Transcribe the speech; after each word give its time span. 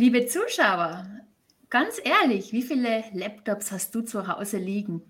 Liebe 0.00 0.24
Zuschauer, 0.24 1.04
ganz 1.68 2.00
ehrlich, 2.02 2.54
wie 2.54 2.62
viele 2.62 3.04
Laptops 3.12 3.70
hast 3.70 3.94
du 3.94 4.00
zu 4.00 4.28
Hause 4.28 4.56
liegen? 4.56 5.02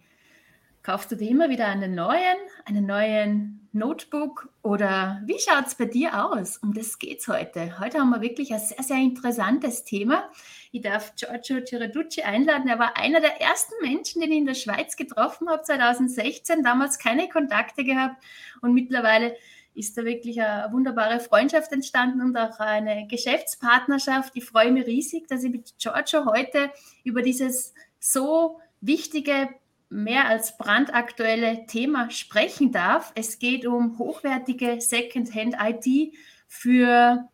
Kaufst 0.82 1.12
du 1.12 1.14
dir 1.14 1.30
immer 1.30 1.48
wieder 1.48 1.68
einen 1.68 1.94
neuen, 1.94 2.36
einen 2.64 2.86
neuen 2.86 3.68
Notebook 3.70 4.48
oder 4.62 5.22
wie 5.26 5.38
schaut 5.38 5.68
es 5.68 5.76
bei 5.76 5.84
dir 5.84 6.26
aus? 6.26 6.56
Um 6.56 6.74
das 6.74 6.98
geht 6.98 7.20
es 7.20 7.28
heute. 7.28 7.78
Heute 7.78 8.00
haben 8.00 8.10
wir 8.10 8.20
wirklich 8.20 8.52
ein 8.52 8.58
sehr, 8.58 8.82
sehr 8.82 8.96
interessantes 8.96 9.84
Thema. 9.84 10.28
Ich 10.72 10.82
darf 10.82 11.14
Giorgio 11.14 11.64
Ciraducci 11.64 12.22
einladen. 12.22 12.66
Er 12.66 12.80
war 12.80 12.96
einer 12.96 13.20
der 13.20 13.40
ersten 13.40 13.74
Menschen, 13.82 14.20
den 14.20 14.32
ich 14.32 14.38
in 14.38 14.46
der 14.46 14.54
Schweiz 14.54 14.96
getroffen 14.96 15.48
habe, 15.48 15.62
2016. 15.62 16.64
Damals 16.64 16.98
keine 16.98 17.28
Kontakte 17.28 17.84
gehabt 17.84 18.20
und 18.60 18.74
mittlerweile 18.74 19.36
ist 19.74 19.96
da 19.96 20.04
wirklich 20.04 20.40
eine 20.42 20.72
wunderbare 20.72 21.20
Freundschaft 21.20 21.72
entstanden 21.72 22.20
und 22.20 22.36
auch 22.36 22.58
eine 22.58 23.06
Geschäftspartnerschaft. 23.06 24.32
Ich 24.34 24.44
freue 24.44 24.72
mich 24.72 24.86
riesig, 24.86 25.28
dass 25.28 25.44
ich 25.44 25.50
mit 25.50 25.74
Giorgio 25.78 26.26
heute 26.26 26.70
über 27.04 27.22
dieses 27.22 27.74
so 27.98 28.60
wichige 28.80 29.48
mehr 29.88 30.28
als 30.28 30.56
brandaktuelle 30.56 31.66
Thema 31.66 32.10
sprechen 32.10 32.72
darf. 32.72 33.12
Es 33.14 33.38
geht 33.38 33.66
um 33.66 33.98
hochwertige 33.98 34.80
Secondhand-IT 34.80 36.14
für 36.46 37.28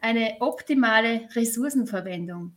eine 0.00 0.36
optimale 0.40 1.28
Ressourcenverwendung. 1.34 2.54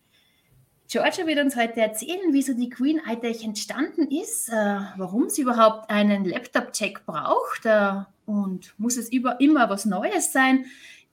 Georgia 0.88 1.27
wird 1.27 1.40
uns 1.40 1.55
heute 1.55 1.82
erzählen, 1.82 2.32
wieso 2.32 2.54
die 2.54 2.70
Queen 2.70 3.02
iTech 3.08 3.44
entstanden 3.44 4.09
ist, 4.09 4.50
äh, 4.50 4.80
warum 4.95 5.30
sie 5.30 5.41
überhaupt 5.41 5.90
einen 5.90 6.26
Laptop-Check 6.26 7.05
braucht 7.05 7.66
äh, 7.66 8.02
und 8.26 8.73
muss 8.78 8.98
es 8.98 9.12
über, 9.12 9.40
immer 9.42 9.70
was 9.70 9.86
Neues 9.86 10.31
sein. 10.31 10.66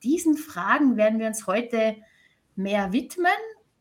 Diesen 0.03 0.37
Fragen 0.37 0.95
werden 0.95 1.19
wir 1.19 1.27
uns 1.27 1.45
heute 1.47 1.97
mehr 2.55 2.93
widmen 2.93 3.31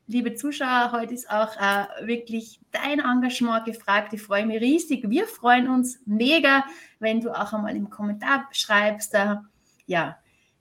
liebe 0.07 0.35
Zuschauer, 0.35 0.93
heute 0.93 1.15
ist 1.15 1.31
auch 1.31 1.57
äh, 1.57 2.07
wirklich 2.07 2.61
dein 2.71 3.01
Engagement 3.01 3.65
gefragt. 3.65 4.13
Ich 4.13 4.23
freue 4.23 4.47
mich 4.47 4.61
riesig. 4.61 5.09
Wir 5.09 5.27
freuen 5.27 5.69
uns 5.69 5.99
mega, 6.05 6.65
wenn 6.99 7.21
du 7.21 7.31
auch 7.31 7.53
einmal 7.53 7.77
im 7.77 7.91
Kommentar 7.91 8.49
schreibst, 8.53 9.15
äh, 9.15 9.37
ja, 9.87 10.17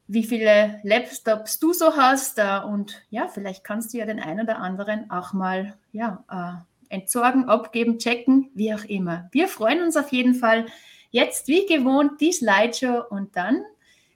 wie 0.07 0.23
viele 0.23 0.79
Laptops 0.83 1.59
du 1.59 1.73
so 1.73 1.95
hast. 1.95 2.39
Äh, 2.39 2.59
und 2.65 3.01
ja, 3.09 3.27
vielleicht 3.27 3.63
kannst 3.63 3.93
du 3.93 3.97
ja 3.97 4.05
den 4.05 4.19
einen 4.19 4.41
oder 4.41 4.57
anderen 4.57 5.09
auch 5.09 5.33
mal 5.33 5.75
ja, 5.91 6.23
äh, 6.29 6.93
entsorgen, 6.93 7.49
abgeben, 7.49 7.99
checken, 7.99 8.51
wie 8.53 8.73
auch 8.73 8.83
immer. 8.85 9.29
Wir 9.31 9.47
freuen 9.47 9.81
uns 9.81 9.97
auf 9.97 10.11
jeden 10.11 10.35
Fall. 10.35 10.65
Jetzt 11.11 11.47
wie 11.47 11.65
gewohnt 11.65 12.19
die 12.21 12.31
Slideshow 12.31 13.03
und 13.09 13.35
dann 13.35 13.63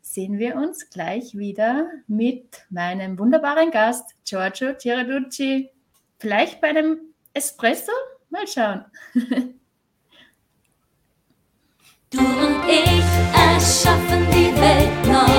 sehen 0.02 0.40
wir 0.40 0.56
uns 0.56 0.90
gleich 0.90 1.38
wieder 1.38 1.90
mit 2.08 2.66
meinem 2.70 3.20
wunderbaren 3.20 3.72
Gast 3.72 4.16
Giorgio 4.26 4.74
Tiraducci. 4.74 5.70
Vielleicht 6.18 6.62
bei 6.62 6.70
einem 6.70 7.00
Espresso? 7.34 7.92
Mal 8.30 8.48
schauen. 8.48 8.86
Du 12.10 12.20
und 12.20 12.64
ich 12.70 13.04
erschaffen 13.34 14.28
die 14.32 14.56
Welt 14.58 15.08
neu. 15.08 15.38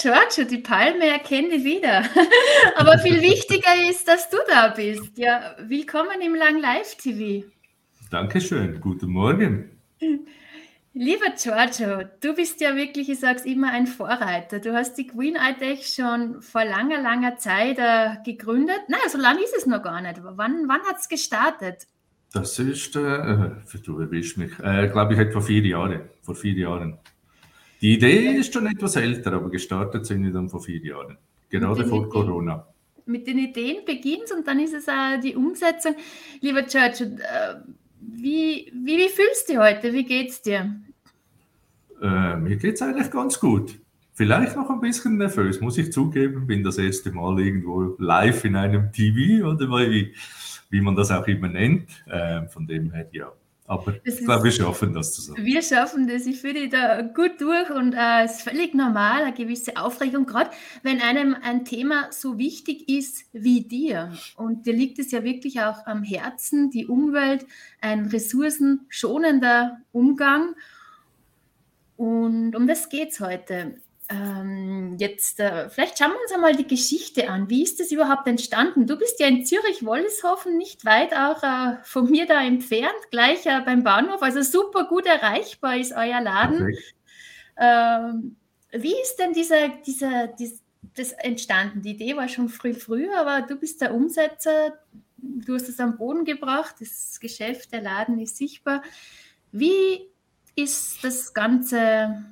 Giorgio, 0.00 0.44
die 0.44 0.58
Palme 0.58 1.06
erkenne 1.06 1.48
ich 1.48 1.64
wieder. 1.64 2.04
Aber 2.76 2.98
viel 2.98 3.20
wichtiger 3.20 3.90
ist, 3.90 4.06
dass 4.06 4.30
du 4.30 4.36
da 4.48 4.68
bist. 4.68 5.18
Ja, 5.18 5.56
willkommen 5.58 6.20
im 6.24 6.36
Lang 6.36 6.60
Live 6.60 6.94
TV. 6.96 7.46
Dankeschön, 8.10 8.80
guten 8.80 9.10
Morgen. 9.10 9.70
Lieber 10.94 11.30
Giorgio, 11.36 12.08
du 12.20 12.34
bist 12.34 12.60
ja 12.60 12.76
wirklich, 12.76 13.08
ich 13.08 13.18
sage 13.18 13.40
es 13.40 13.44
immer, 13.44 13.72
ein 13.72 13.88
Vorreiter. 13.88 14.60
Du 14.60 14.72
hast 14.72 14.94
die 14.98 15.08
Queen 15.08 15.36
iTech 15.36 15.88
schon 15.88 16.42
vor 16.42 16.64
langer, 16.64 17.02
langer 17.02 17.36
Zeit 17.38 17.78
äh, 17.78 18.22
gegründet. 18.24 18.82
Nein, 18.88 19.00
so 19.08 19.18
lange 19.18 19.42
ist 19.42 19.56
es 19.56 19.66
noch 19.66 19.82
gar 19.82 20.00
nicht. 20.00 20.20
Wann, 20.22 20.68
wann 20.68 20.82
hat 20.82 20.98
es 21.00 21.08
gestartet? 21.08 21.88
Das 22.32 22.58
ist, 22.58 22.94
äh, 22.94 23.50
du 23.84 23.98
erwischst 23.98 24.38
mich, 24.38 24.52
äh, 24.60 24.88
glaube 24.88 25.14
ich, 25.14 25.18
etwa 25.18 25.40
vier 25.40 25.66
Jahre. 25.66 26.08
Vor 26.22 26.36
vier 26.36 26.52
Jahren. 26.52 26.98
Die 27.80 27.94
Idee 27.94 28.32
ist 28.32 28.52
schon 28.52 28.66
etwas 28.66 28.96
älter, 28.96 29.32
aber 29.32 29.50
gestartet 29.50 30.04
sind 30.06 30.24
wir 30.24 30.32
dann 30.32 30.48
vor 30.48 30.60
vier 30.60 30.80
Jahren, 30.80 31.16
gerade 31.48 31.86
vor 31.86 31.98
Ideen, 31.98 32.10
Corona. 32.10 32.66
Mit 33.06 33.26
den 33.26 33.38
Ideen 33.38 33.84
beginnt 33.84 34.32
und 34.36 34.46
dann 34.46 34.58
ist 34.58 34.74
es 34.74 34.88
auch 34.88 35.20
die 35.22 35.36
Umsetzung. 35.36 35.94
Lieber 36.40 36.62
George, 36.62 37.04
äh, 37.18 37.54
wie, 38.00 38.72
wie, 38.74 38.96
wie 38.96 39.08
fühlst 39.08 39.48
du 39.48 39.52
dich 39.52 39.58
heute? 39.58 39.92
Wie 39.92 40.04
geht's 40.04 40.42
dir? 40.42 40.74
Äh, 42.02 42.36
mir 42.36 42.56
geht 42.56 42.74
es 42.74 42.82
eigentlich 42.82 43.10
ganz 43.10 43.38
gut. 43.38 43.78
Vielleicht 44.14 44.56
noch 44.56 44.68
ein 44.68 44.80
bisschen 44.80 45.16
nervös, 45.16 45.60
muss 45.60 45.78
ich 45.78 45.92
zugeben. 45.92 46.48
Bin 46.48 46.64
das 46.64 46.78
erste 46.78 47.12
Mal 47.12 47.38
irgendwo 47.38 47.94
live 47.98 48.44
in 48.44 48.56
einem 48.56 48.90
TV 48.90 49.46
oder 49.46 49.68
wie, 49.90 50.12
wie 50.70 50.80
man 50.80 50.96
das 50.96 51.12
auch 51.12 51.28
immer 51.28 51.48
nennt. 51.48 51.88
Äh, 52.06 52.46
von 52.48 52.66
dem 52.66 52.90
her, 52.92 53.08
ja, 53.12 53.32
aber 53.68 53.92
das 54.02 54.18
ich 54.18 54.24
glaube, 54.24 54.44
wir 54.44 54.50
schaffen 54.50 54.94
das 54.94 55.12
zusammen. 55.12 55.44
Wir 55.44 55.60
schaffen 55.60 56.08
das. 56.08 56.24
Ich 56.24 56.40
fühle 56.40 56.70
da 56.70 57.02
gut 57.02 57.38
durch 57.38 57.68
und 57.68 57.92
äh, 57.92 58.24
es 58.24 58.38
ist 58.38 58.42
völlig 58.42 58.74
normal, 58.74 59.24
eine 59.24 59.34
gewisse 59.34 59.76
Aufregung, 59.76 60.24
gerade 60.24 60.50
wenn 60.82 61.02
einem 61.02 61.36
ein 61.42 61.66
Thema 61.66 62.10
so 62.10 62.38
wichtig 62.38 62.88
ist 62.88 63.26
wie 63.32 63.60
dir. 63.60 64.10
Und 64.36 64.64
dir 64.64 64.72
liegt 64.72 64.98
es 64.98 65.10
ja 65.10 65.22
wirklich 65.22 65.60
auch 65.60 65.86
am 65.86 66.02
Herzen, 66.02 66.70
die 66.70 66.86
Umwelt, 66.86 67.44
ein 67.82 68.06
ressourcenschonender 68.06 69.82
Umgang. 69.92 70.54
Und 71.98 72.56
um 72.56 72.66
das 72.66 72.88
geht 72.88 73.10
es 73.10 73.20
heute. 73.20 73.82
Ähm, 74.10 74.96
jetzt, 74.98 75.38
äh, 75.38 75.68
vielleicht 75.68 75.98
schauen 75.98 76.12
wir 76.12 76.22
uns 76.22 76.32
einmal 76.32 76.56
die 76.56 76.66
Geschichte 76.66 77.28
an. 77.28 77.50
Wie 77.50 77.62
ist 77.62 77.78
das 77.78 77.92
überhaupt 77.92 78.26
entstanden? 78.26 78.86
Du 78.86 78.96
bist 78.96 79.20
ja 79.20 79.26
in 79.26 79.44
Zürich-Wollishofen, 79.44 80.56
nicht 80.56 80.86
weit 80.86 81.12
auch 81.12 81.42
äh, 81.42 81.76
von 81.82 82.10
mir 82.10 82.26
da 82.26 82.42
entfernt, 82.42 83.10
gleich 83.10 83.44
äh, 83.44 83.60
beim 83.64 83.84
Bahnhof, 83.84 84.22
also 84.22 84.40
super 84.40 84.84
gut 84.84 85.04
erreichbar 85.04 85.76
ist 85.76 85.92
euer 85.92 86.22
Laden. 86.22 86.74
Ähm, 87.58 88.36
wie 88.70 88.94
ist 89.02 89.16
denn 89.16 89.34
dieser, 89.34 89.68
dieser, 89.68 90.28
dies, 90.28 90.62
das 90.94 91.12
entstanden? 91.12 91.82
Die 91.82 91.90
Idee 91.90 92.16
war 92.16 92.28
schon 92.28 92.48
früh, 92.48 92.72
früher, 92.72 93.18
aber 93.18 93.46
du 93.46 93.56
bist 93.56 93.82
der 93.82 93.94
Umsetzer, 93.94 94.78
du 95.18 95.54
hast 95.54 95.68
es 95.68 95.80
am 95.80 95.98
Boden 95.98 96.24
gebracht, 96.24 96.76
das 96.80 97.20
Geschäft, 97.20 97.72
der 97.72 97.82
Laden 97.82 98.18
ist 98.20 98.38
sichtbar. 98.38 98.82
Wie 99.52 100.08
ist 100.54 101.04
das 101.04 101.34
Ganze 101.34 102.24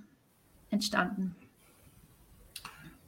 entstanden? 0.71 1.37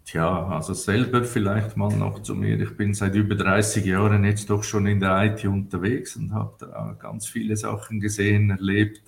Tja, 0.08 0.48
also 0.48 0.72
selber 0.72 1.22
vielleicht 1.22 1.76
mal 1.76 1.94
noch 1.94 2.22
zu 2.22 2.34
mir. 2.34 2.58
Ich 2.58 2.74
bin 2.78 2.94
seit 2.94 3.14
über 3.14 3.34
30 3.34 3.84
Jahren 3.84 4.24
jetzt 4.24 4.48
doch 4.48 4.64
schon 4.64 4.86
in 4.86 5.00
der 5.00 5.22
IT 5.22 5.44
unterwegs 5.44 6.16
und 6.16 6.32
habe 6.32 6.54
da 6.60 6.96
ganz 6.98 7.26
viele 7.26 7.58
Sachen 7.58 8.00
gesehen, 8.00 8.48
erlebt, 8.48 9.02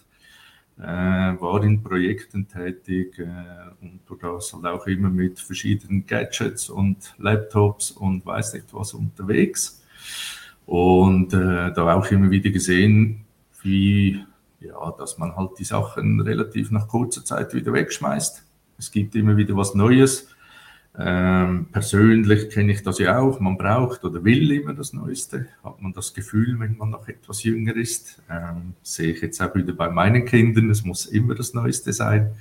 äh, 0.79 0.83
war 0.83 1.65
in 1.65 1.83
Projekten 1.83 2.49
tätig 2.49 3.19
äh, 3.19 3.25
und 3.81 4.01
du 4.07 4.15
das 4.17 4.53
halt 4.53 4.67
auch 4.67 4.87
immer 4.87 5.09
mit 5.09 5.41
verschiedenen 5.41 6.05
Gadgets 6.05 6.69
und 6.69 7.15
Laptops 7.17 7.93
und 7.93 8.27
weiß 8.27 8.53
nicht 8.53 8.67
was 8.73 8.93
unterwegs. 8.93 9.83
Und 10.67 11.33
äh, 11.33 11.73
da 11.73 11.95
auch 11.95 12.11
immer 12.11 12.31
wieder 12.31 12.51
gesehen, 12.51 13.25
wie, 13.63 14.23
ja, 14.61 14.91
dass 14.99 15.17
man 15.17 15.35
halt 15.35 15.53
die 15.59 15.65
Sachen 15.65 16.21
relativ 16.21 16.71
nach 16.71 16.89
kurzer 16.89 17.25
Zeit 17.25 17.55
wieder 17.55 17.73
wegschmeißt. 17.73 18.45
Es 18.77 18.91
gibt 18.91 19.15
immer 19.15 19.39
wieder 19.39 19.57
was 19.57 19.75
Neues 19.75 20.29
ähm, 20.99 21.67
persönlich 21.71 22.51
kenne 22.51 22.73
ich 22.73 22.83
das 22.83 22.99
ja 22.99 23.19
auch. 23.19 23.39
Man 23.39 23.57
braucht 23.57 24.05
oder 24.05 24.25
will 24.25 24.51
immer 24.51 24.75
das 24.75 24.93
Neueste. 24.93 25.47
Hat 25.63 25.81
man 25.81 25.93
das 25.93 26.13
Gefühl, 26.15 26.59
wenn 26.59 26.77
man 26.77 26.91
noch 26.91 27.07
etwas 27.09 27.45
jünger 27.45 27.77
ist. 27.77 28.21
Ähm, 28.29 28.75
sehe 28.83 29.13
ich 29.13 29.23
jetzt 29.23 29.41
auch 29.41 29.55
wieder 29.55 29.73
bei 29.73 29.89
meinen 29.89 30.25
Kindern. 30.25 30.69
Es 30.69 30.85
muss 30.85 31.07
immer 31.07 31.35
das 31.35 31.55
Neueste 31.55 31.93
sein. 31.93 32.33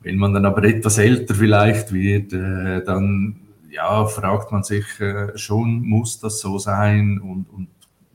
Wenn 0.00 0.16
man 0.18 0.34
dann 0.34 0.44
aber 0.44 0.64
etwas 0.64 0.98
älter 0.98 1.34
vielleicht 1.34 1.92
wird, 1.92 2.32
äh, 2.32 2.84
dann 2.84 3.40
ja, 3.70 4.06
fragt 4.06 4.52
man 4.52 4.62
sich 4.62 5.00
äh, 5.00 5.36
schon, 5.36 5.82
muss 5.82 6.20
das 6.20 6.40
so 6.40 6.58
sein? 6.58 7.18
Und, 7.18 7.46
und 7.52 7.68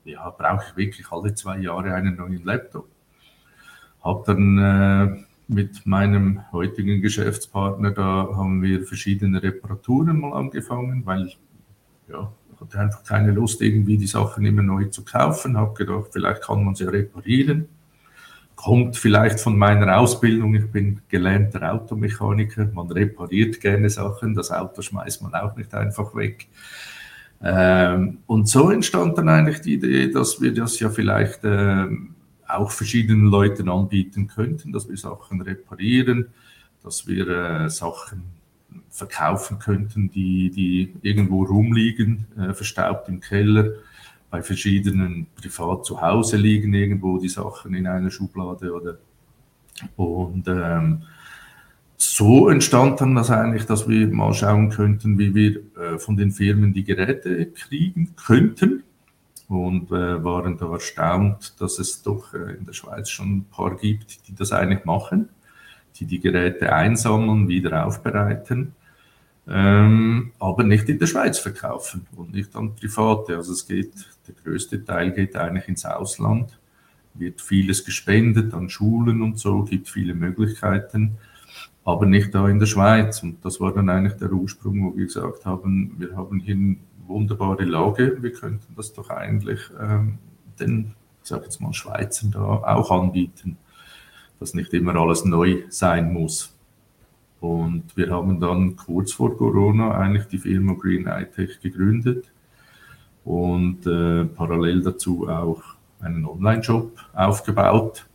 ja, 0.06 0.30
brauche 0.30 0.66
ich 0.70 0.78
wirklich 0.78 1.12
alle 1.12 1.34
zwei 1.34 1.58
Jahre 1.58 1.94
einen 1.94 2.16
neuen 2.16 2.44
Laptop? 2.46 2.88
Hab 4.04 4.26
dann 4.26 4.58
äh, 4.58 5.24
mit 5.52 5.86
meinem 5.86 6.52
heutigen 6.52 7.02
Geschäftspartner, 7.02 7.92
da 7.92 8.30
haben 8.36 8.62
wir 8.62 8.84
verschiedene 8.86 9.44
Reparaturen 9.44 10.20
mal 10.20 10.34
angefangen, 10.34 11.06
weil 11.06 11.32
ja, 12.10 12.32
hatte 12.62 12.80
einfach 12.80 13.04
keine 13.04 13.32
Lust, 13.32 13.62
irgendwie 13.62 13.98
die 13.98 14.08
Sachen 14.08 14.46
immer 14.46 14.62
neu 14.62 14.86
zu 14.86 15.04
kaufen, 15.04 15.58
habe 15.58 15.74
gedacht, 15.74 16.10
vielleicht 16.12 16.44
kann 16.44 16.64
man 16.64 16.76
sie 16.76 16.86
reparieren. 16.86 17.68
Kommt 18.56 18.96
vielleicht 18.96 19.40
von 19.40 19.58
meiner 19.58 19.98
Ausbildung, 19.98 20.54
ich 20.54 20.72
bin 20.72 21.02
gelernter 21.10 21.74
Automechaniker, 21.74 22.70
man 22.74 22.92
repariert 22.92 23.60
gerne 23.60 23.90
Sachen, 23.90 24.36
das 24.36 24.52
Auto 24.52 24.82
schmeißt 24.82 25.24
man 25.24 25.34
auch 25.34 25.56
nicht 25.56 25.74
einfach 25.74 26.16
weg. 26.16 26.48
Ähm, 27.44 28.20
und 28.28 28.48
so 28.48 28.70
entstand 28.70 29.18
dann 29.18 29.30
eigentlich 29.30 29.62
die 29.62 29.74
Idee, 29.74 30.12
dass 30.12 30.40
wir 30.40 30.54
das 30.54 30.80
ja 30.80 30.90
vielleicht 30.92 31.40
ähm, 31.44 32.14
auch 32.54 32.72
verschiedenen 32.72 33.28
Leuten 33.28 33.70
anbieten 33.70 34.28
könnten, 34.28 34.72
dass 34.72 34.90
wir 34.90 34.98
Sachen 34.98 35.42
reparieren, 35.42 36.28
dass 36.84 37.08
wir 37.08 37.28
äh, 37.28 37.70
Sachen 37.70 38.24
verkaufen 38.90 39.60
könnten, 39.60 40.12
die, 40.12 40.50
die 40.50 40.94
irgendwo 41.02 41.44
rumliegen, 41.44 42.26
äh, 42.38 42.54
verstaubt 42.54 43.10
im 43.10 43.20
Keller, 43.20 43.72
bei 44.30 44.42
verschiedenen 44.42 45.28
privat 45.36 45.86
zu 45.86 46.02
Hause 46.02 46.38
liegen 46.38 46.74
irgendwo 46.74 47.18
die 47.18 47.30
Sachen 47.30 47.74
in 47.74 47.86
einer 47.86 48.12
Schublade 48.12 48.74
oder 48.74 48.98
und 49.96 50.48
ähm, 50.48 51.04
so 51.98 52.50
entstand 52.50 53.02
dann 53.02 53.16
das 53.16 53.30
eigentlich, 53.30 53.66
dass 53.66 53.88
wir 53.88 54.08
mal 54.08 54.34
schauen 54.34 54.70
könnten, 54.70 55.18
wie 55.18 55.36
wir 55.36 55.58
äh, 55.78 56.00
von 56.00 56.18
den 56.18 56.32
Firmen 56.32 56.74
die 56.74 56.84
Geräte 56.84 57.48
kriegen 57.48 58.16
könnten 58.16 58.84
und 59.52 59.92
äh, 59.92 60.24
waren 60.24 60.58
da 60.58 60.72
erstaunt, 60.72 61.60
dass 61.60 61.78
es 61.80 62.02
doch 62.02 62.34
äh, 62.34 62.56
in 62.58 62.66
der 62.66 62.74
Schweiz 62.74 63.10
schon 63.10 63.38
ein 63.38 63.46
paar 63.46 63.76
gibt, 63.76 64.28
die 64.28 64.36
das 64.36 64.52
eigentlich 64.52 64.86
machen, 64.86 65.30
die 65.96 66.06
die 66.06 66.20
Geräte 66.20 66.74
einsammeln, 66.74 67.48
wieder 67.48 67.86
aufbereiten 67.86 68.74
ähm, 69.48 70.32
aber 70.40 70.64
nicht 70.64 70.88
in 70.88 71.00
der 71.00 71.08
Schweiz 71.08 71.40
verkaufen 71.40 72.08
und 72.16 72.34
nicht 72.34 72.56
an 72.56 72.76
Private. 72.76 73.36
Also 73.38 73.54
es 73.54 73.68
geht, 73.68 73.92
der 74.28 74.36
größte 74.44 74.86
Teil 74.86 75.12
geht 75.12 75.36
eigentlich 75.36 75.68
ins 75.68 75.86
Ausland, 75.86 76.58
wird 77.16 77.42
vieles 77.42 77.84
gespendet 77.84 78.54
an 78.54 78.70
Schulen 78.70 79.22
und 79.22 79.40
so, 79.40 79.64
gibt 79.64 79.90
viele 79.90 80.14
Möglichkeiten, 80.14 81.18
aber 81.84 82.06
nicht 82.06 82.34
da 82.36 82.48
in 82.48 82.60
der 82.60 82.68
Schweiz. 82.68 83.24
Und 83.24 83.44
das 83.44 83.60
war 83.60 83.74
dann 83.74 83.90
eigentlich 83.90 84.18
der 84.20 84.32
Ursprung, 84.32 84.86
wo 84.86 84.96
wir 84.96 85.06
gesagt 85.06 85.46
haben, 85.46 85.96
wir 85.98 86.16
haben 86.16 86.40
hier 86.40 86.76
wunderbare 87.12 87.64
Lage, 87.66 88.18
wir 88.22 88.32
könnten 88.32 88.74
das 88.76 88.94
doch 88.94 89.10
eigentlich 89.10 89.60
ähm, 89.80 90.18
den, 90.60 90.94
ich 91.22 91.30
sage 91.30 91.44
jetzt 91.44 91.62
mal, 91.62 91.74
Schweizern 91.74 92.32
da 92.32 92.40
auch 92.42 92.92
anbieten, 92.92 93.58
dass 94.40 94.54
nicht 94.54 94.74
immer 94.74 94.96
alles 94.96 95.26
neu 95.26 95.64
sein 95.70 96.12
muss. 96.14 96.56
Und 97.40 97.98
wir 97.98 98.12
haben 98.12 98.40
dann 98.40 98.76
kurz 98.76 99.14
vor 99.14 99.36
Corona 99.36 99.92
eigentlich 99.98 100.28
die 100.28 100.38
Firma 100.38 100.74
Green 100.74 101.08
iTech 101.08 101.60
gegründet 101.60 102.32
und 103.26 103.86
äh, 103.88 104.26
parallel 104.26 104.84
dazu 104.84 105.28
auch 105.28 105.62
einen 106.00 106.26
Online-Shop 106.26 106.92
aufgebaut, 107.14 108.06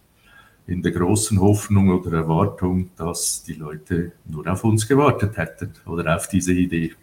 in 0.66 0.82
der 0.82 0.92
großen 0.92 1.40
Hoffnung 1.40 1.90
oder 1.90 2.18
Erwartung, 2.18 2.90
dass 2.96 3.42
die 3.44 3.54
Leute 3.54 4.12
nur 4.24 4.46
auf 4.48 4.64
uns 4.64 4.86
gewartet 4.86 5.36
hätten 5.36 5.72
oder 5.86 6.16
auf 6.16 6.28
diese 6.28 6.52
Idee. 6.52 6.94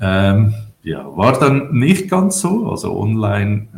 Ähm, 0.00 0.54
ja, 0.82 1.04
war 1.16 1.38
dann 1.38 1.72
nicht 1.72 2.08
ganz 2.08 2.40
so. 2.40 2.70
Also 2.70 2.96
online 2.98 3.68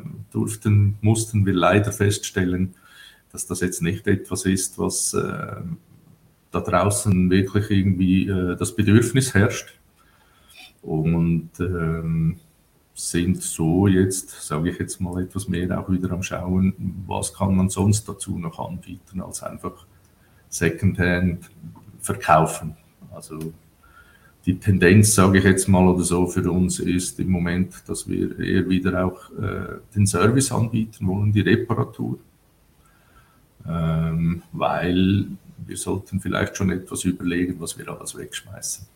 äh, 0.00 0.08
durften, 0.32 0.96
mussten 1.00 1.44
wir 1.46 1.54
leider 1.54 1.92
feststellen, 1.92 2.74
dass 3.32 3.46
das 3.46 3.60
jetzt 3.60 3.82
nicht 3.82 4.06
etwas 4.06 4.46
ist, 4.46 4.78
was 4.78 5.14
äh, 5.14 5.56
da 6.50 6.60
draußen 6.60 7.30
wirklich 7.30 7.70
irgendwie 7.70 8.28
äh, 8.28 8.56
das 8.56 8.76
Bedürfnis 8.76 9.34
herrscht. 9.34 9.74
Und 10.82 11.50
ähm, 11.58 12.38
sind 12.94 13.42
so 13.42 13.88
jetzt, 13.88 14.30
sage 14.46 14.70
ich 14.70 14.78
jetzt 14.78 15.00
mal, 15.00 15.22
etwas 15.22 15.48
mehr 15.48 15.80
auch 15.80 15.90
wieder 15.90 16.12
am 16.12 16.22
Schauen, 16.22 16.74
was 17.06 17.34
kann 17.34 17.56
man 17.56 17.68
sonst 17.68 18.08
dazu 18.08 18.38
noch 18.38 18.60
anbieten, 18.60 19.20
als 19.20 19.42
einfach 19.42 19.86
Secondhand 20.48 21.50
verkaufen. 22.00 22.76
Also 23.12 23.52
die 24.46 24.58
Tendenz, 24.58 25.14
sage 25.14 25.38
ich 25.38 25.44
jetzt 25.44 25.68
mal 25.68 25.86
oder 25.88 26.02
so, 26.02 26.26
für 26.26 26.50
uns 26.50 26.78
ist 26.78 27.18
im 27.20 27.30
Moment, 27.30 27.74
dass 27.86 28.08
wir 28.08 28.38
eher 28.38 28.68
wieder 28.68 29.04
auch 29.06 29.30
äh, 29.30 29.78
den 29.94 30.06
Service 30.06 30.52
anbieten 30.52 31.06
wollen, 31.06 31.32
die 31.32 31.40
Reparatur 31.40 32.18
ähm, 33.68 34.42
weil 34.52 35.26
wir 35.66 35.76
sollten 35.76 36.20
vielleicht 36.20 36.56
schon 36.56 36.70
etwas 36.70 37.04
überlegen, 37.04 37.56
was 37.58 37.78
wir 37.78 37.88
alles 37.88 38.16
wegschmeißen. 38.16 38.86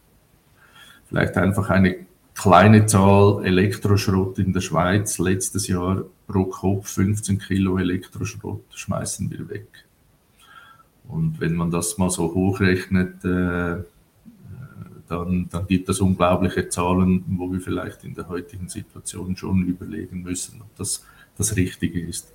Vielleicht 1.09 1.37
einfach 1.37 1.71
eine 1.71 2.06
kleine 2.35 2.87
Zahl 2.87 3.44
Elektroschrott 3.44 4.39
in 4.39 4.53
der 4.53 4.61
Schweiz. 4.61 5.19
Letztes 5.19 5.67
Jahr 5.69 6.05
pro 6.27 6.44
Kopf 6.44 6.91
15 6.91 7.39
Kilo 7.39 7.79
Elektroschrott 7.79 8.65
schmeißen 8.75 9.31
wir 9.31 9.49
weg. 9.49 9.69
Und 11.09 11.41
wenn 11.41 11.55
man 11.55 11.71
das 11.71 11.97
mal 11.97 12.11
so 12.11 12.35
hochrechnet, 12.35 13.25
äh, 13.25 13.83
dann, 15.08 15.49
dann 15.50 15.66
gibt 15.66 15.88
es 15.88 16.00
unglaubliche 16.00 16.69
Zahlen, 16.69 17.25
wo 17.26 17.50
wir 17.50 17.60
vielleicht 17.60 18.05
in 18.05 18.14
der 18.14 18.28
heutigen 18.28 18.69
Situation 18.69 19.37
schon 19.37 19.64
überlegen 19.66 20.22
müssen, 20.22 20.60
ob 20.60 20.76
das 20.76 21.05
das 21.37 21.56
Richtige 21.56 22.00
ist. 22.00 22.32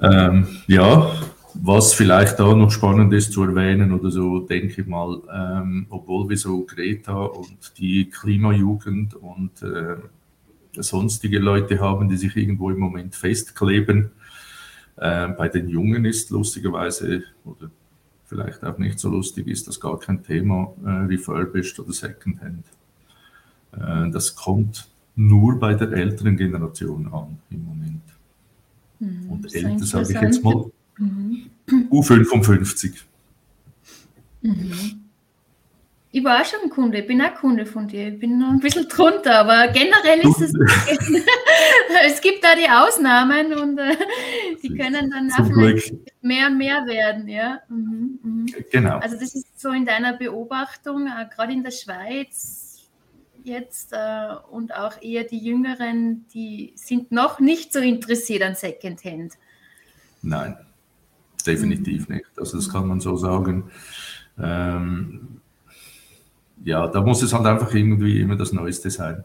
Ähm, 0.00 0.46
ja, 0.66 1.10
was 1.54 1.94
vielleicht 1.94 2.38
da 2.38 2.54
noch 2.54 2.70
spannend 2.70 3.12
ist 3.12 3.32
zu 3.32 3.44
erwähnen 3.44 3.92
oder 3.92 4.10
so, 4.10 4.40
denke 4.40 4.82
ich 4.82 4.86
mal, 4.86 5.20
ähm, 5.32 5.86
obwohl 5.88 6.28
wir 6.28 6.36
so 6.36 6.64
Greta 6.64 7.14
und 7.14 7.78
die 7.78 8.10
Klimajugend 8.10 9.14
und 9.14 9.62
äh, 9.62 9.96
sonstige 10.82 11.38
Leute 11.38 11.78
haben, 11.80 12.08
die 12.08 12.16
sich 12.16 12.36
irgendwo 12.36 12.70
im 12.70 12.78
Moment 12.78 13.14
festkleben, 13.14 14.10
äh, 14.96 15.28
bei 15.28 15.48
den 15.48 15.68
Jungen 15.68 16.04
ist 16.04 16.30
lustigerweise 16.30 17.22
oder 17.44 17.70
vielleicht 18.26 18.64
auch 18.64 18.78
nicht 18.78 18.98
so 18.98 19.10
lustig, 19.10 19.46
ist 19.46 19.68
das 19.68 19.80
gar 19.80 19.98
kein 19.98 20.22
Thema, 20.22 20.72
äh, 20.84 20.88
refurbished 20.88 21.78
oder 21.78 21.92
Secondhand. 21.92 22.64
Äh, 23.72 24.10
das 24.10 24.34
kommt 24.34 24.88
nur 25.16 25.58
bei 25.58 25.74
der 25.74 25.92
älteren 25.92 26.36
Generation 26.36 27.06
an 27.12 27.38
im 27.50 27.64
Moment. 27.64 28.02
Mhm, 28.98 29.30
und 29.30 29.54
älter 29.54 29.84
sage 29.84 30.12
ich 30.12 30.20
jetzt 30.20 30.42
mal 30.42 30.70
mhm. 30.98 31.50
U55. 31.90 33.02
Mhm. 34.42 35.03
Ich 36.14 36.22
war 36.22 36.40
auch 36.40 36.44
schon 36.44 36.60
ein 36.62 36.70
Kunde, 36.70 37.00
ich 37.00 37.08
bin 37.08 37.20
auch 37.20 37.34
Kunde 37.34 37.66
von 37.66 37.88
dir, 37.88 38.06
ich 38.06 38.20
bin 38.20 38.38
noch 38.38 38.50
ein 38.50 38.60
bisschen 38.60 38.88
drunter, 38.88 39.40
aber 39.40 39.66
generell 39.72 40.20
ist 40.20 40.40
es, 40.40 40.52
es 42.06 42.20
gibt 42.20 42.44
da 42.44 42.54
die 42.54 42.70
Ausnahmen 42.70 43.52
und 43.52 43.78
äh, 43.78 43.96
die 44.62 44.68
können 44.68 45.10
dann 45.10 45.32
auch 45.32 45.44
vielleicht 45.44 45.92
mehr 46.22 46.46
und 46.46 46.58
mehr 46.58 46.86
werden, 46.86 47.26
ja. 47.26 47.58
Mhm, 47.68 48.20
mhm. 48.22 48.46
Genau. 48.70 48.98
Also 48.98 49.16
das 49.16 49.34
ist 49.34 49.60
so 49.60 49.70
in 49.70 49.84
deiner 49.84 50.12
Beobachtung, 50.12 51.08
äh, 51.08 51.26
gerade 51.34 51.52
in 51.52 51.64
der 51.64 51.72
Schweiz, 51.72 52.88
jetzt 53.42 53.92
äh, 53.92 54.36
und 54.52 54.72
auch 54.72 55.02
eher 55.02 55.24
die 55.24 55.38
Jüngeren, 55.38 56.28
die 56.32 56.74
sind 56.76 57.10
noch 57.10 57.40
nicht 57.40 57.72
so 57.72 57.80
interessiert 57.80 58.44
an 58.44 58.54
Secondhand. 58.54 59.32
Nein, 60.22 60.56
definitiv 61.44 62.08
mhm. 62.08 62.14
nicht. 62.14 62.26
Also 62.36 62.58
das 62.58 62.70
kann 62.70 62.86
man 62.86 63.00
so 63.00 63.16
sagen. 63.16 63.72
Ähm, 64.40 65.40
ja, 66.62 66.86
da 66.86 67.00
muss 67.00 67.22
es 67.22 67.32
halt 67.32 67.46
einfach 67.46 67.74
irgendwie 67.74 68.20
immer 68.20 68.36
das 68.36 68.52
Neueste 68.52 68.90
sein. 68.90 69.24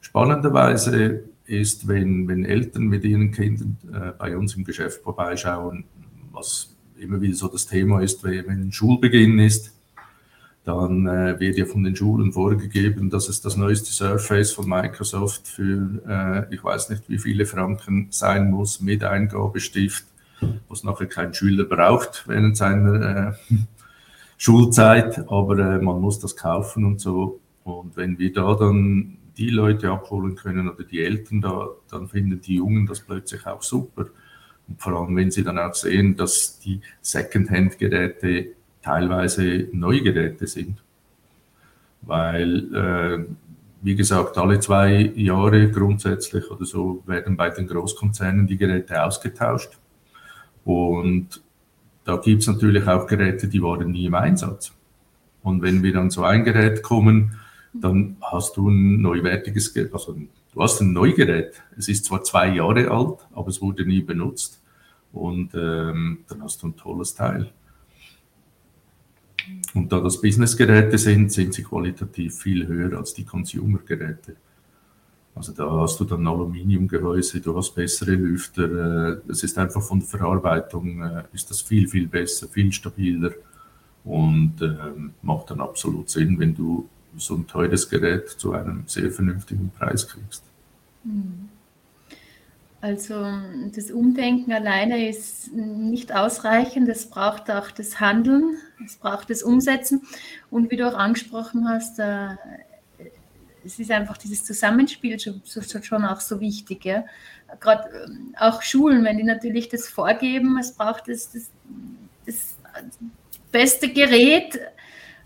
Spannenderweise 0.00 1.24
ist, 1.44 1.88
wenn, 1.88 2.28
wenn 2.28 2.44
Eltern 2.44 2.84
mit 2.84 3.04
ihren 3.04 3.32
Kindern 3.32 3.76
äh, 3.92 4.12
bei 4.16 4.36
uns 4.36 4.54
im 4.54 4.64
Geschäft 4.64 5.02
vorbeischauen, 5.02 5.84
was 6.32 6.76
immer 6.98 7.20
wieder 7.20 7.34
so 7.34 7.48
das 7.48 7.66
Thema 7.66 8.00
ist, 8.00 8.22
wenn, 8.24 8.46
wenn 8.46 8.72
Schulbeginn 8.72 9.38
ist, 9.38 9.74
dann 10.64 11.06
äh, 11.06 11.40
wird 11.40 11.56
ja 11.56 11.64
von 11.64 11.82
den 11.82 11.96
Schulen 11.96 12.32
vorgegeben, 12.32 13.10
dass 13.10 13.28
es 13.28 13.40
das 13.40 13.56
neueste 13.56 13.92
Surface 13.92 14.52
von 14.52 14.68
Microsoft 14.68 15.48
für, 15.48 16.00
äh, 16.06 16.54
ich 16.54 16.62
weiß 16.62 16.90
nicht 16.90 17.08
wie 17.08 17.18
viele 17.18 17.46
Franken 17.46 18.08
sein 18.10 18.50
muss, 18.50 18.80
mit 18.80 19.02
Eingabestift, 19.02 20.04
was 20.68 20.84
nachher 20.84 21.06
kein 21.06 21.34
Schüler 21.34 21.64
braucht 21.64 22.24
während 22.26 22.56
seiner 22.56 23.34
äh, 23.50 23.54
Schulzeit, 24.42 25.18
aber 25.28 25.58
äh, 25.58 25.82
man 25.82 26.00
muss 26.00 26.18
das 26.18 26.34
kaufen 26.34 26.86
und 26.86 26.98
so. 26.98 27.40
Und 27.62 27.94
wenn 27.94 28.18
wir 28.18 28.32
da 28.32 28.54
dann 28.54 29.18
die 29.36 29.50
Leute 29.50 29.90
abholen 29.90 30.34
können 30.34 30.66
oder 30.66 30.82
die 30.82 31.04
Eltern 31.04 31.42
da, 31.42 31.68
dann 31.90 32.08
finden 32.08 32.40
die 32.40 32.54
Jungen 32.54 32.86
das 32.86 33.00
plötzlich 33.00 33.46
auch 33.46 33.62
super. 33.62 34.06
Und 34.66 34.80
vor 34.80 34.94
allem, 34.94 35.14
wenn 35.14 35.30
sie 35.30 35.44
dann 35.44 35.58
auch 35.58 35.74
sehen, 35.74 36.16
dass 36.16 36.58
die 36.58 36.80
Secondhand-Geräte 37.02 38.52
teilweise 38.80 39.68
Neugeräte 39.72 40.46
sind. 40.46 40.82
Weil, 42.00 42.74
äh, 42.74 43.24
wie 43.82 43.94
gesagt, 43.94 44.38
alle 44.38 44.58
zwei 44.60 45.12
Jahre 45.16 45.70
grundsätzlich 45.70 46.50
oder 46.50 46.64
so 46.64 47.02
werden 47.04 47.36
bei 47.36 47.50
den 47.50 47.66
Großkonzernen 47.66 48.46
die 48.46 48.56
Geräte 48.56 49.04
ausgetauscht. 49.04 49.78
Und 50.64 51.42
da 52.10 52.16
gibt 52.16 52.42
es 52.42 52.48
natürlich 52.48 52.88
auch 52.88 53.06
Geräte, 53.06 53.46
die 53.46 53.62
waren 53.62 53.92
nie 53.92 54.06
im 54.06 54.16
Einsatz. 54.16 54.72
Und 55.44 55.62
wenn 55.62 55.84
wir 55.84 55.92
dann 55.92 56.10
zu 56.10 56.24
ein 56.24 56.42
Gerät 56.42 56.82
kommen, 56.82 57.38
dann 57.72 58.16
hast 58.20 58.56
du 58.56 58.68
ein 58.68 59.00
neuwertiges 59.00 59.72
Gerät, 59.72 59.92
also 59.92 60.16
du 60.52 60.60
hast 60.60 60.80
ein 60.80 60.92
Neugerät. 60.92 61.62
Es 61.78 61.86
ist 61.86 62.06
zwar 62.06 62.24
zwei 62.24 62.48
Jahre 62.48 62.90
alt, 62.90 63.20
aber 63.32 63.46
es 63.46 63.62
wurde 63.62 63.86
nie 63.86 64.00
benutzt. 64.00 64.60
Und 65.12 65.54
ähm, 65.54 66.24
dann 66.28 66.42
hast 66.42 66.64
du 66.64 66.66
ein 66.66 66.76
tolles 66.76 67.14
Teil. 67.14 67.52
Und 69.74 69.92
da 69.92 70.00
das 70.00 70.20
Businessgeräte 70.20 70.98
sind, 70.98 71.30
sind 71.30 71.54
sie 71.54 71.62
qualitativ 71.62 72.40
viel 72.40 72.66
höher 72.66 72.98
als 72.98 73.14
die 73.14 73.24
Consumer-Geräte. 73.24 74.34
Also 75.40 75.54
da 75.54 75.70
hast 75.80 75.98
du 75.98 76.04
dann 76.04 76.26
Aluminiumgehäuse, 76.26 77.40
du 77.40 77.56
hast 77.56 77.74
bessere 77.74 78.10
Lüfter. 78.10 79.14
Äh, 79.26 79.30
es 79.30 79.42
ist 79.42 79.56
einfach 79.56 79.80
von 79.80 80.00
der 80.00 80.06
Verarbeitung 80.06 81.02
äh, 81.02 81.22
ist 81.32 81.48
das 81.48 81.62
viel, 81.62 81.88
viel 81.88 82.08
besser, 82.08 82.46
viel 82.46 82.70
stabiler 82.70 83.30
und 84.04 84.56
ähm, 84.60 85.14
macht 85.22 85.50
dann 85.50 85.62
absolut 85.62 86.10
Sinn, 86.10 86.38
wenn 86.38 86.54
du 86.54 86.86
so 87.16 87.36
ein 87.36 87.46
teures 87.46 87.88
Gerät 87.88 88.28
zu 88.28 88.52
einem 88.52 88.82
sehr 88.86 89.10
vernünftigen 89.10 89.70
Preis 89.70 90.06
kriegst. 90.06 90.42
Hm. 91.04 91.48
Also 92.82 93.14
das 93.74 93.90
Umdenken 93.90 94.52
alleine 94.52 95.08
ist 95.08 95.54
nicht 95.54 96.14
ausreichend, 96.14 96.86
es 96.90 97.06
braucht 97.06 97.50
auch 97.50 97.70
das 97.70 97.98
Handeln, 97.98 98.56
es 98.84 98.96
braucht 98.96 99.30
das 99.30 99.42
Umsetzen 99.42 100.02
und 100.50 100.70
wie 100.70 100.76
du 100.76 100.86
auch 100.86 100.98
angesprochen 100.98 101.66
hast, 101.66 101.98
äh, 101.98 102.36
es 103.64 103.78
ist 103.78 103.90
einfach 103.90 104.16
dieses 104.16 104.44
Zusammenspiel 104.44 105.18
schon, 105.18 105.42
schon 105.82 106.04
auch 106.04 106.20
so 106.20 106.40
wichtig. 106.40 106.84
Ja? 106.84 107.04
Gerade 107.60 108.06
ähm, 108.06 108.34
auch 108.38 108.62
Schulen, 108.62 109.04
wenn 109.04 109.18
die 109.18 109.24
natürlich 109.24 109.68
das 109.68 109.88
vorgeben, 109.88 110.56
es 110.58 110.72
braucht 110.72 111.08
das, 111.08 111.32
das, 111.32 111.50
das 112.26 112.56
beste 113.50 113.92
Gerät, 113.92 114.56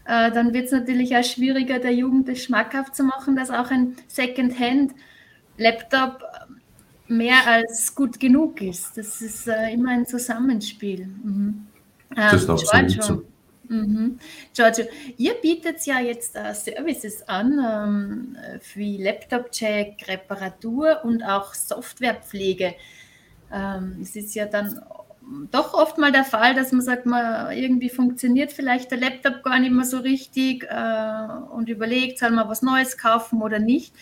äh, 0.07 0.31
dann 0.33 0.53
wird 0.53 0.67
es 0.67 0.73
natürlich 0.73 1.17
auch 1.17 1.25
schwieriger, 1.25 1.79
der 1.79 1.95
Jugend 1.95 2.29
das 2.29 2.43
schmackhaft 2.43 2.95
zu 2.95 3.05
machen, 3.05 3.37
dass 3.37 3.49
auch 3.51 3.71
ein 3.71 3.97
Second-Hand-Laptop 4.09 6.23
mehr 7.07 7.47
als 7.47 7.95
gut 7.95 8.19
genug 8.19 8.61
ist. 8.61 8.97
Das 8.97 9.21
ist 9.21 9.47
äh, 9.47 9.73
immer 9.73 9.91
ein 9.91 10.07
Zusammenspiel. 10.07 11.07
Mhm. 11.07 11.67
das 12.15 12.35
ist 12.35 12.49
ähm, 12.49 12.55
absolut 12.55 13.03
so. 13.03 13.23
Mhm. 13.75 14.19
Giorgio, 14.53 14.85
ihr 15.17 15.35
bietet 15.35 15.85
ja 15.87 16.01
jetzt 16.01 16.37
uh, 16.37 16.55
Services 16.55 17.27
an, 17.29 17.59
ähm, 17.59 18.37
wie 18.75 19.03
Laptop-Check, 19.03 20.07
Reparatur 20.09 21.05
und 21.05 21.23
auch 21.23 21.55
Softwarepflege. 21.55 22.75
Ähm, 23.53 23.99
es 24.01 24.15
ist 24.17 24.35
ja 24.35 24.47
dann 24.47 24.81
doch 25.51 25.75
oft 25.75 25.99
mal 25.99 26.13
der 26.13 26.25
Fall, 26.25 26.55
dass 26.55 26.73
man 26.73 26.83
sagt, 26.83 27.07
man 27.07 27.53
irgendwie 27.53 27.89
funktioniert 27.89 28.53
vielleicht 28.53 28.91
der 28.91 28.99
Laptop 28.99 29.43
gar 29.43 29.59
nicht 29.59 29.73
mehr 29.73 29.85
so 29.85 29.99
richtig 29.99 30.65
äh, 30.65 31.27
und 31.51 31.69
überlegt, 31.69 32.19
soll 32.19 32.31
man 32.31 32.49
was 32.49 32.63
Neues 32.63 32.99
kaufen 32.99 33.43
oder 33.43 33.59
nicht. 33.59 33.95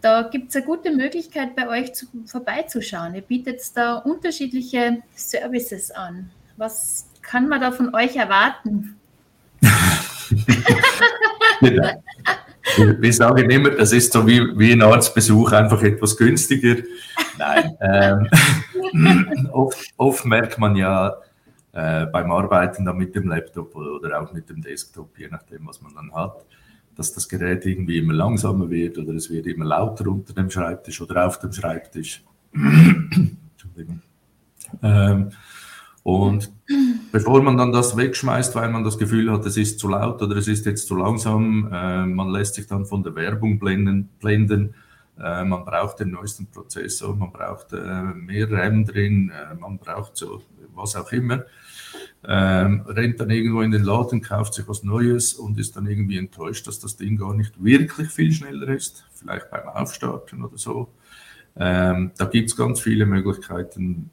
Da 0.00 0.22
gibt 0.22 0.50
es 0.50 0.56
eine 0.56 0.64
gute 0.64 0.92
Möglichkeit, 0.92 1.56
bei 1.56 1.68
euch 1.68 1.94
zu, 1.94 2.06
vorbeizuschauen. 2.26 3.14
Ihr 3.14 3.22
bietet 3.22 3.60
da 3.76 3.96
unterschiedliche 3.96 5.02
Services 5.14 5.90
an. 5.90 6.30
Was 6.56 7.05
kann 7.26 7.48
man 7.48 7.60
da 7.60 7.72
von 7.72 7.94
euch 7.94 8.16
erwarten? 8.16 8.96
Wir 12.76 13.12
sagen 13.12 13.50
immer, 13.50 13.70
das 13.70 13.92
ist 13.92 14.12
so 14.12 14.26
wie, 14.26 14.40
wie 14.58 14.72
ein 14.72 14.82
Arztbesuch, 14.82 15.52
einfach 15.52 15.82
etwas 15.82 16.16
günstiger. 16.16 16.76
Nein. 17.38 17.76
Ähm, 17.80 18.28
oft, 19.52 19.86
oft, 19.96 20.24
merkt 20.24 20.58
man 20.58 20.76
ja 20.76 21.14
äh, 21.72 22.06
beim 22.06 22.30
Arbeiten 22.30 22.84
dann 22.84 22.96
mit 22.96 23.14
dem 23.14 23.28
Laptop 23.28 23.74
oder 23.74 24.20
auch 24.20 24.32
mit 24.32 24.50
dem 24.50 24.62
Desktop, 24.62 25.18
je 25.18 25.28
nachdem, 25.28 25.66
was 25.66 25.80
man 25.80 25.94
dann 25.94 26.12
hat, 26.12 26.44
dass 26.96 27.12
das 27.12 27.28
Gerät 27.28 27.64
irgendwie 27.66 27.98
immer 27.98 28.14
langsamer 28.14 28.68
wird 28.68 28.98
oder 28.98 29.14
es 29.14 29.30
wird 29.30 29.46
immer 29.46 29.64
lauter 29.64 30.08
unter 30.08 30.34
dem 30.34 30.50
Schreibtisch 30.50 31.00
oder 31.00 31.26
auf 31.26 31.38
dem 31.38 31.52
Schreibtisch. 31.52 32.24
Entschuldigung. 32.52 34.02
Ähm, 34.82 35.30
und 36.06 36.52
bevor 37.10 37.42
man 37.42 37.56
dann 37.56 37.72
das 37.72 37.96
wegschmeißt, 37.96 38.54
weil 38.54 38.70
man 38.70 38.84
das 38.84 38.96
Gefühl 38.96 39.28
hat, 39.32 39.44
es 39.44 39.56
ist 39.56 39.80
zu 39.80 39.88
laut 39.88 40.22
oder 40.22 40.36
es 40.36 40.46
ist 40.46 40.64
jetzt 40.64 40.86
zu 40.86 40.94
langsam, 40.94 41.68
äh, 41.72 42.06
man 42.06 42.30
lässt 42.30 42.54
sich 42.54 42.68
dann 42.68 42.86
von 42.86 43.02
der 43.02 43.16
Werbung 43.16 43.58
blenden, 43.58 44.08
blenden 44.20 44.76
äh, 45.18 45.42
man 45.42 45.64
braucht 45.64 45.98
den 45.98 46.12
neuesten 46.12 46.46
Prozessor, 46.46 47.16
man 47.16 47.32
braucht 47.32 47.72
äh, 47.72 48.14
mehr 48.14 48.48
RAM 48.48 48.84
drin, 48.84 49.32
äh, 49.34 49.56
man 49.56 49.78
braucht 49.78 50.16
so 50.16 50.42
was 50.76 50.94
auch 50.94 51.10
immer, 51.10 51.42
ähm, 52.24 52.84
rennt 52.86 53.18
dann 53.18 53.30
irgendwo 53.30 53.62
in 53.62 53.72
den 53.72 53.82
Laden, 53.82 54.22
kauft 54.22 54.54
sich 54.54 54.68
was 54.68 54.84
Neues 54.84 55.34
und 55.34 55.58
ist 55.58 55.74
dann 55.74 55.88
irgendwie 55.88 56.18
enttäuscht, 56.18 56.68
dass 56.68 56.78
das 56.78 56.94
Ding 56.94 57.16
gar 57.16 57.34
nicht 57.34 57.64
wirklich 57.64 58.10
viel 58.10 58.30
schneller 58.30 58.68
ist, 58.68 59.06
vielleicht 59.12 59.50
beim 59.50 59.66
Aufstarten 59.70 60.44
oder 60.44 60.56
so. 60.56 60.88
Ähm, 61.58 62.12
da 62.16 62.26
gibt 62.26 62.50
es 62.50 62.56
ganz 62.56 62.80
viele 62.80 63.06
Möglichkeiten, 63.06 64.10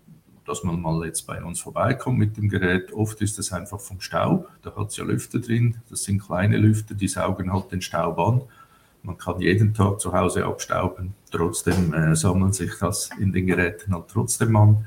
dass 0.53 0.63
man 0.63 0.79
mal 0.79 1.03
jetzt 1.03 1.25
bei 1.25 1.43
uns 1.43 1.62
vorbeikommt 1.62 2.19
mit 2.19 2.38
dem 2.38 2.48
Gerät. 2.48 2.93
Oft 2.93 3.19
ist 3.24 3.39
es 3.39 3.51
einfach 3.51 3.79
vom 3.79 4.00
Staub, 4.00 4.48
da 4.62 4.75
hat 4.75 4.89
es 4.89 4.98
ja 4.98 5.03
Lüfter 5.03 5.39
drin, 5.39 5.77
das 5.89 6.03
sind 6.03 6.22
kleine 6.22 6.57
Lüfter, 6.57 6.93
die 6.93 7.07
saugen 7.07 7.51
halt 7.51 7.72
den 7.72 7.81
Staub 7.81 8.19
an. 8.19 8.41
Man 9.01 9.17
kann 9.17 9.41
jeden 9.41 9.74
Tag 9.74 10.00
zu 10.00 10.13
Hause 10.13 10.45
abstauben, 10.45 11.15
trotzdem 11.31 11.91
äh, 11.91 12.15
sammeln 12.15 12.53
sich 12.53 12.69
das 12.79 13.10
in 13.19 13.31
den 13.31 13.48
Geräten 13.48 13.95
halt 13.95 14.10
trotzdem 14.10 14.55
an. 14.55 14.86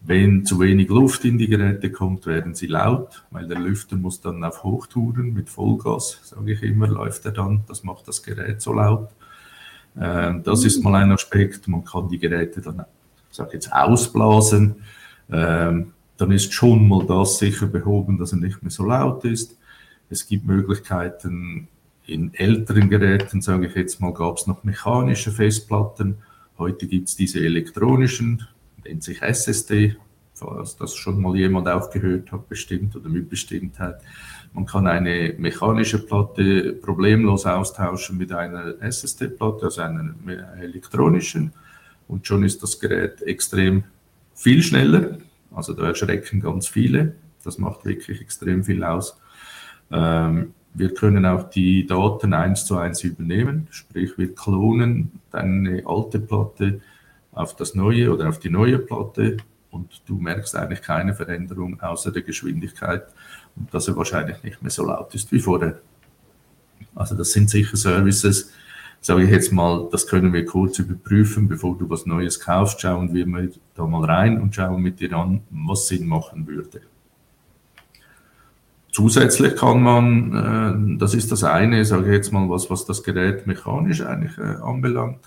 Wenn 0.00 0.44
zu 0.44 0.58
wenig 0.58 0.88
Luft 0.88 1.24
in 1.24 1.38
die 1.38 1.46
Geräte 1.46 1.92
kommt, 1.92 2.26
werden 2.26 2.56
sie 2.56 2.66
laut, 2.66 3.24
weil 3.30 3.46
der 3.46 3.60
Lüfter 3.60 3.94
muss 3.94 4.20
dann 4.20 4.42
auf 4.42 4.64
Hochtouren 4.64 5.32
mit 5.32 5.48
Vollgas, 5.48 6.22
sage 6.24 6.54
ich 6.54 6.62
immer, 6.64 6.88
läuft 6.88 7.24
er 7.24 7.32
dann. 7.32 7.62
Das 7.68 7.84
macht 7.84 8.08
das 8.08 8.24
Gerät 8.24 8.60
so 8.60 8.72
laut. 8.72 9.10
Äh, 9.94 10.40
das 10.42 10.64
ist 10.64 10.82
mal 10.82 10.96
ein 10.96 11.12
Aspekt. 11.12 11.68
Man 11.68 11.84
kann 11.84 12.08
die 12.08 12.18
Geräte 12.18 12.60
dann 12.60 12.84
sage 13.38 13.54
jetzt 13.54 13.72
ausblasen, 13.72 14.76
ähm, 15.32 15.92
dann 16.16 16.32
ist 16.32 16.52
schon 16.52 16.88
mal 16.88 17.06
das 17.06 17.38
sicher 17.38 17.66
behoben, 17.66 18.18
dass 18.18 18.32
er 18.32 18.38
nicht 18.38 18.62
mehr 18.62 18.70
so 18.70 18.84
laut 18.84 19.24
ist. 19.24 19.56
Es 20.10 20.26
gibt 20.26 20.46
Möglichkeiten, 20.46 21.68
in 22.06 22.34
älteren 22.34 22.88
Geräten, 22.88 23.42
sage 23.42 23.66
ich 23.66 23.74
jetzt 23.74 24.00
mal, 24.00 24.12
gab 24.12 24.38
es 24.38 24.46
noch 24.46 24.64
mechanische 24.64 25.30
Festplatten. 25.30 26.18
Heute 26.56 26.86
gibt 26.86 27.08
es 27.08 27.16
diese 27.16 27.40
elektronischen, 27.40 28.46
nennt 28.84 29.02
sich 29.04 29.20
SSD, 29.22 29.96
falls 30.34 30.76
das 30.76 30.94
schon 30.96 31.20
mal 31.20 31.36
jemand 31.36 31.68
aufgehört 31.68 32.32
hat, 32.32 32.48
bestimmt 32.48 32.96
oder 32.96 33.10
mit 33.10 33.28
Bestimmtheit. 33.28 34.00
Man 34.54 34.64
kann 34.64 34.86
eine 34.86 35.34
mechanische 35.38 35.98
Platte 35.98 36.72
problemlos 36.72 37.44
austauschen 37.44 38.16
mit 38.16 38.32
einer 38.32 38.80
SSD-Platte, 38.80 39.66
also 39.66 39.82
einer 39.82 40.14
elektronischen 40.58 41.52
und 42.08 42.26
schon 42.26 42.42
ist 42.42 42.62
das 42.62 42.80
Gerät 42.80 43.22
extrem 43.22 43.84
viel 44.34 44.62
schneller. 44.62 45.18
Also 45.54 45.74
da 45.74 45.86
erschrecken 45.88 46.40
ganz 46.40 46.66
viele. 46.66 47.14
Das 47.44 47.58
macht 47.58 47.84
wirklich 47.84 48.20
extrem 48.20 48.64
viel 48.64 48.82
aus. 48.82 49.18
Ähm, 49.90 50.54
wir 50.74 50.94
können 50.94 51.24
auch 51.26 51.50
die 51.50 51.86
Daten 51.86 52.34
eins 52.34 52.64
zu 52.64 52.76
eins 52.76 53.02
übernehmen, 53.02 53.66
sprich 53.70 54.16
wir 54.18 54.34
klonen 54.34 55.12
deine 55.30 55.82
alte 55.86 56.18
Platte 56.18 56.80
auf 57.32 57.56
das 57.56 57.74
neue 57.74 58.12
oder 58.12 58.28
auf 58.28 58.38
die 58.38 58.50
neue 58.50 58.78
Platte 58.78 59.38
und 59.70 60.02
du 60.06 60.18
merkst 60.18 60.54
eigentlich 60.56 60.82
keine 60.82 61.14
Veränderung 61.14 61.80
außer 61.80 62.12
der 62.12 62.22
Geschwindigkeit 62.22 63.06
und 63.56 63.72
dass 63.72 63.88
er 63.88 63.96
wahrscheinlich 63.96 64.42
nicht 64.42 64.62
mehr 64.62 64.70
so 64.70 64.86
laut 64.86 65.14
ist 65.14 65.32
wie 65.32 65.40
vorher. 65.40 65.80
Also 66.94 67.14
das 67.14 67.32
sind 67.32 67.50
sicher 67.50 67.76
Services, 67.76 68.52
sage 69.00 69.24
ich 69.24 69.30
jetzt 69.30 69.52
mal, 69.52 69.88
das 69.90 70.06
können 70.06 70.32
wir 70.32 70.44
kurz 70.44 70.78
überprüfen, 70.78 71.48
bevor 71.48 71.76
du 71.76 71.88
was 71.88 72.06
Neues 72.06 72.40
kaufst, 72.40 72.80
schauen 72.80 73.14
wir 73.14 73.26
mal 73.26 73.50
da 73.74 73.86
mal 73.86 74.04
rein 74.04 74.40
und 74.40 74.54
schauen 74.54 74.82
mit 74.82 75.00
dir 75.00 75.12
an, 75.12 75.42
was 75.50 75.86
Sinn 75.86 76.06
machen 76.06 76.46
würde. 76.46 76.80
Zusätzlich 78.90 79.54
kann 79.54 79.82
man, 79.82 80.96
äh, 80.96 80.98
das 80.98 81.14
ist 81.14 81.30
das 81.30 81.44
eine, 81.44 81.84
sage 81.84 82.06
ich 82.06 82.12
jetzt 82.12 82.32
mal, 82.32 82.48
was, 82.50 82.68
was 82.68 82.84
das 82.84 83.02
Gerät 83.02 83.46
mechanisch 83.46 84.00
eigentlich 84.00 84.36
äh, 84.38 84.56
anbelangt. 84.62 85.18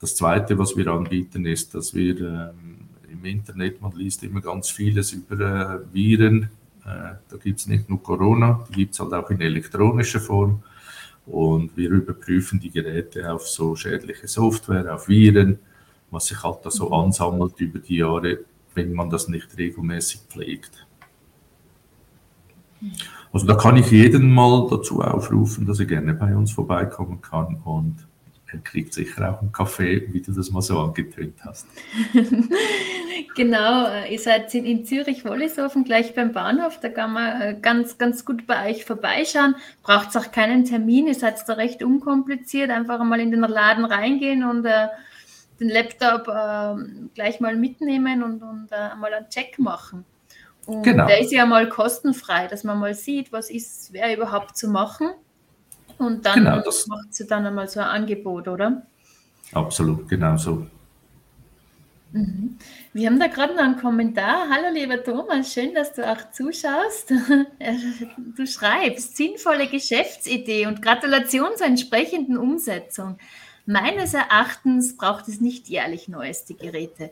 Das 0.00 0.16
zweite, 0.16 0.58
was 0.58 0.76
wir 0.76 0.86
anbieten, 0.88 1.44
ist, 1.44 1.74
dass 1.74 1.94
wir 1.94 2.20
äh, 2.20 3.12
im 3.12 3.24
Internet, 3.24 3.82
man 3.82 3.92
liest 3.92 4.22
immer 4.24 4.40
ganz 4.40 4.70
vieles 4.70 5.12
über 5.12 5.84
äh, 5.92 5.94
Viren. 5.94 6.48
Da 6.84 7.36
gibt 7.40 7.60
es 7.60 7.68
nicht 7.68 7.88
nur 7.88 8.02
Corona, 8.02 8.64
die 8.68 8.72
gibt 8.72 8.94
es 8.94 8.98
halt 8.98 9.12
auch 9.12 9.30
in 9.30 9.40
elektronischer 9.40 10.18
Form. 10.18 10.64
Und 11.26 11.76
wir 11.76 11.90
überprüfen 11.90 12.58
die 12.58 12.70
Geräte 12.70 13.32
auf 13.32 13.46
so 13.48 13.76
schädliche 13.76 14.26
Software, 14.26 14.94
auf 14.94 15.08
Viren, 15.08 15.58
was 16.10 16.26
sich 16.26 16.42
halt 16.42 16.58
da 16.62 16.70
so 16.70 16.88
mhm. 16.88 16.94
ansammelt 16.94 17.60
über 17.60 17.78
die 17.78 17.96
Jahre, 17.96 18.40
wenn 18.74 18.92
man 18.92 19.10
das 19.10 19.28
nicht 19.28 19.56
regelmäßig 19.56 20.22
pflegt. 20.28 20.86
Also 23.32 23.46
da 23.46 23.54
kann 23.54 23.76
ich 23.76 23.90
jeden 23.90 24.32
mal 24.32 24.66
dazu 24.68 25.00
aufrufen, 25.00 25.66
dass 25.66 25.78
er 25.78 25.86
gerne 25.86 26.14
bei 26.14 26.36
uns 26.36 26.52
vorbeikommen 26.52 27.22
kann 27.22 27.60
und 27.64 28.06
er 28.52 28.58
kriegt 28.60 28.92
sicher 28.92 29.32
auch 29.32 29.40
einen 29.40 29.52
Kaffee, 29.52 30.08
wie 30.12 30.20
du 30.20 30.32
das 30.32 30.50
mal 30.50 30.62
so 30.62 30.78
angetönt 30.78 31.36
hast. 31.44 31.66
Genau, 33.34 33.86
äh, 33.86 34.12
ihr 34.12 34.18
seid 34.18 34.54
in 34.54 34.84
Zürich-Wollishofen 34.84 35.84
gleich 35.84 36.14
beim 36.14 36.32
Bahnhof. 36.32 36.80
Da 36.80 36.88
kann 36.88 37.12
man 37.12 37.40
äh, 37.40 37.56
ganz, 37.60 37.96
ganz 37.96 38.24
gut 38.24 38.46
bei 38.46 38.70
euch 38.70 38.84
vorbeischauen. 38.84 39.54
Braucht 39.82 40.14
auch 40.16 40.32
keinen 40.32 40.64
Termin. 40.64 41.06
Ihr 41.06 41.14
seid 41.14 41.36
da 41.46 41.54
recht 41.54 41.82
unkompliziert. 41.82 42.70
Einfach 42.70 43.02
mal 43.02 43.20
in 43.20 43.30
den 43.30 43.40
Laden 43.40 43.84
reingehen 43.84 44.44
und 44.44 44.66
äh, 44.66 44.88
den 45.60 45.68
Laptop 45.68 46.28
äh, 46.28 47.08
gleich 47.14 47.40
mal 47.40 47.56
mitnehmen 47.56 48.22
und, 48.22 48.42
und 48.42 48.68
äh, 48.70 48.94
mal 48.96 49.14
einen 49.14 49.28
Check 49.30 49.58
machen. 49.58 50.04
Und 50.66 50.82
genau. 50.82 51.06
der 51.06 51.20
ist 51.20 51.32
ja 51.32 51.46
mal 51.46 51.68
kostenfrei, 51.68 52.46
dass 52.48 52.64
man 52.64 52.78
mal 52.78 52.94
sieht, 52.94 53.32
was 53.32 53.50
ist, 53.50 53.92
wer 53.92 54.14
überhaupt 54.14 54.56
zu 54.56 54.68
machen. 54.68 55.10
Und 55.98 56.24
dann 56.26 56.34
genau, 56.34 56.56
macht 56.88 57.14
sie 57.14 57.26
dann 57.26 57.46
einmal 57.46 57.68
so 57.68 57.80
ein 57.80 57.86
Angebot, 57.86 58.48
oder? 58.48 58.82
Absolut, 59.52 60.08
genau 60.08 60.36
so. 60.36 60.66
Mhm. 62.12 62.58
Wir 62.92 63.08
haben 63.08 63.18
da 63.18 63.26
gerade 63.26 63.54
noch 63.54 63.62
einen 63.62 63.78
Kommentar. 63.78 64.48
Hallo 64.50 64.72
lieber 64.72 65.02
Thomas, 65.02 65.52
schön, 65.52 65.74
dass 65.74 65.94
du 65.94 66.08
auch 66.08 66.30
zuschaust. 66.30 67.12
Du 68.36 68.46
schreibst, 68.46 69.16
sinnvolle 69.16 69.66
Geschäftsidee 69.66 70.66
und 70.66 70.82
Gratulation 70.82 71.50
zur 71.56 71.66
entsprechenden 71.66 72.36
Umsetzung. 72.36 73.18
Meines 73.64 74.14
Erachtens 74.14 74.96
braucht 74.96 75.28
es 75.28 75.40
nicht 75.40 75.68
jährlich 75.68 76.08
neueste 76.08 76.54
Geräte. 76.54 77.10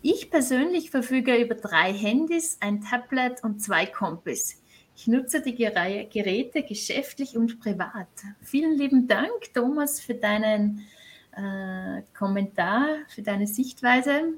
Ich 0.00 0.30
persönlich 0.30 0.90
verfüge 0.90 1.36
über 1.36 1.54
drei 1.54 1.92
Handys, 1.92 2.58
ein 2.60 2.80
Tablet 2.80 3.44
und 3.44 3.62
zwei 3.62 3.86
Kompis. 3.86 4.61
Ich 5.02 5.08
nutze 5.08 5.40
die 5.40 5.56
Geräte 5.56 6.62
geschäftlich 6.62 7.36
und 7.36 7.58
privat. 7.58 8.06
Vielen 8.40 8.78
lieben 8.78 9.08
Dank, 9.08 9.52
Thomas, 9.52 9.98
für 9.98 10.14
deinen 10.14 10.86
äh, 11.32 12.02
Kommentar, 12.16 12.86
für 13.08 13.20
deine 13.20 13.48
Sichtweise 13.48 14.34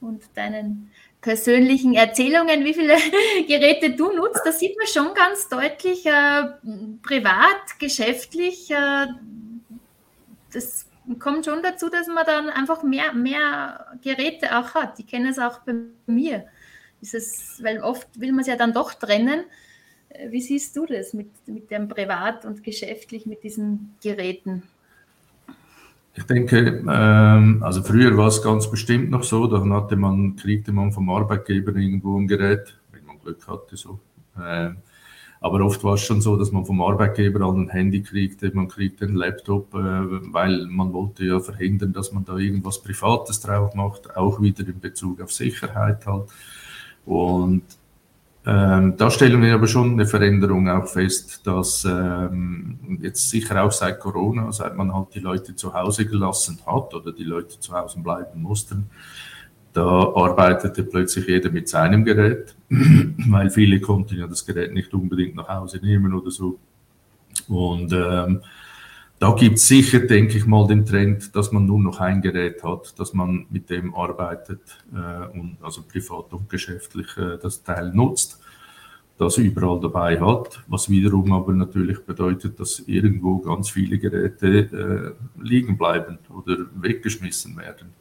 und 0.00 0.22
deinen 0.36 0.92
persönlichen 1.20 1.94
Erzählungen, 1.94 2.64
wie 2.64 2.74
viele 2.74 2.94
Geräte 3.48 3.90
du 3.90 4.12
nutzt. 4.12 4.42
Da 4.44 4.52
sieht 4.52 4.76
man 4.78 4.86
schon 4.86 5.14
ganz 5.14 5.48
deutlich, 5.48 6.06
äh, 6.06 6.44
privat, 7.02 7.80
geschäftlich, 7.80 8.70
äh, 8.70 9.06
das 10.52 10.86
kommt 11.18 11.44
schon 11.44 11.60
dazu, 11.60 11.88
dass 11.88 12.06
man 12.06 12.24
dann 12.24 12.50
einfach 12.50 12.84
mehr, 12.84 13.14
mehr 13.14 13.98
Geräte 14.00 14.56
auch 14.56 14.76
hat. 14.76 15.00
Ich 15.00 15.08
kenne 15.08 15.30
es 15.30 15.40
auch 15.40 15.58
bei 15.62 15.74
mir. 16.06 16.46
Ist 17.00 17.64
weil 17.64 17.80
oft 17.80 18.08
will 18.20 18.30
man 18.30 18.42
es 18.42 18.46
ja 18.46 18.54
dann 18.54 18.72
doch 18.72 18.94
trennen. 18.94 19.44
Äh, 20.14 20.30
wie 20.30 20.40
siehst 20.40 20.76
du 20.76 20.86
das 20.86 21.12
mit, 21.12 21.28
mit 21.46 21.70
dem 21.70 21.88
Privat 21.88 22.44
und 22.44 22.62
geschäftlich 22.62 23.26
mit 23.26 23.42
diesen 23.42 23.94
Geräten? 24.02 24.62
Ich 26.16 26.24
denke, 26.24 26.84
ähm, 26.88 27.62
also 27.62 27.82
früher 27.82 28.16
war 28.16 28.28
es 28.28 28.40
ganz 28.40 28.70
bestimmt 28.70 29.10
noch 29.10 29.24
so, 29.24 29.46
da 29.48 29.68
hatte 29.74 29.96
man, 29.96 30.36
kriegte 30.36 30.70
man 30.70 30.92
vom 30.92 31.10
Arbeitgeber 31.10 31.74
irgendwo 31.74 32.18
ein 32.18 32.28
Gerät, 32.28 32.78
wenn 32.92 33.04
man 33.04 33.18
Glück 33.18 33.46
hatte 33.48 33.76
so. 33.76 33.98
Ähm, 34.40 34.76
aber 35.40 35.60
oft 35.64 35.82
war 35.82 35.94
es 35.94 36.02
schon 36.02 36.20
so, 36.20 36.36
dass 36.36 36.52
man 36.52 36.64
vom 36.64 36.80
Arbeitgeber 36.80 37.44
ein 37.46 37.68
Handy 37.68 38.02
kriegte, 38.02 38.50
man 38.54 38.68
kriegte 38.68 39.06
einen 39.06 39.16
Laptop, 39.16 39.74
äh, 39.74 40.32
weil 40.32 40.66
man 40.66 40.92
wollte 40.92 41.24
ja 41.24 41.40
verhindern, 41.40 41.92
dass 41.92 42.12
man 42.12 42.24
da 42.24 42.36
irgendwas 42.36 42.80
Privates 42.80 43.40
drauf 43.40 43.74
macht, 43.74 44.16
auch 44.16 44.40
wieder 44.40 44.66
in 44.66 44.78
Bezug 44.78 45.20
auf 45.20 45.32
Sicherheit 45.32 46.06
halt. 46.06 46.28
Und 47.04 47.64
ähm, 48.46 48.96
da 48.96 49.10
stellen 49.10 49.40
wir 49.40 49.54
aber 49.54 49.66
schon 49.66 49.92
eine 49.92 50.06
Veränderung 50.06 50.68
auch 50.68 50.86
fest, 50.86 51.46
dass 51.46 51.84
ähm, 51.84 52.98
jetzt 53.00 53.30
sicher 53.30 53.64
auch 53.64 53.72
seit 53.72 54.00
Corona, 54.00 54.52
seit 54.52 54.76
man 54.76 54.94
halt 54.94 55.14
die 55.14 55.20
Leute 55.20 55.56
zu 55.56 55.72
Hause 55.72 56.04
gelassen 56.04 56.58
hat 56.66 56.92
oder 56.94 57.12
die 57.12 57.24
Leute 57.24 57.58
zu 57.58 57.72
Hause 57.72 58.00
bleiben 58.00 58.42
mussten, 58.42 58.90
da 59.72 59.82
arbeitete 59.82 60.84
plötzlich 60.84 61.26
jeder 61.26 61.50
mit 61.50 61.68
seinem 61.68 62.04
Gerät, 62.04 62.54
weil 62.68 63.50
viele 63.50 63.80
konnten 63.80 64.16
ja 64.18 64.26
das 64.26 64.44
Gerät 64.44 64.74
nicht 64.74 64.92
unbedingt 64.92 65.34
nach 65.34 65.48
Hause 65.48 65.78
nehmen 65.82 66.14
oder 66.14 66.30
so. 66.30 66.58
Und 67.48 67.92
ähm, 67.92 68.42
da 69.18 69.32
gibt 69.32 69.56
es 69.56 69.68
sicher, 69.68 70.00
denke 70.00 70.36
ich 70.36 70.46
mal, 70.46 70.66
den 70.66 70.84
Trend, 70.84 71.34
dass 71.34 71.52
man 71.52 71.66
nur 71.66 71.80
noch 71.80 72.00
ein 72.00 72.20
Gerät 72.20 72.62
hat, 72.62 72.98
dass 72.98 73.14
man 73.14 73.46
mit 73.50 73.70
dem 73.70 73.94
arbeitet 73.94 74.60
äh, 74.92 75.38
und 75.38 75.56
also 75.62 75.82
privat 75.82 76.32
und 76.32 76.50
geschäftlich 76.50 77.16
äh, 77.16 77.38
das 77.40 77.62
Teil 77.62 77.92
nutzt, 77.92 78.40
das 79.16 79.38
überall 79.38 79.80
dabei 79.80 80.20
hat, 80.20 80.62
was 80.66 80.90
wiederum 80.90 81.32
aber 81.32 81.52
natürlich 81.52 82.04
bedeutet, 82.04 82.58
dass 82.58 82.80
irgendwo 82.80 83.38
ganz 83.38 83.70
viele 83.70 83.98
Geräte 83.98 85.16
äh, 85.16 85.42
liegen 85.42 85.78
bleiben 85.78 86.18
oder 86.28 86.56
weggeschmissen 86.74 87.56
werden. 87.56 87.92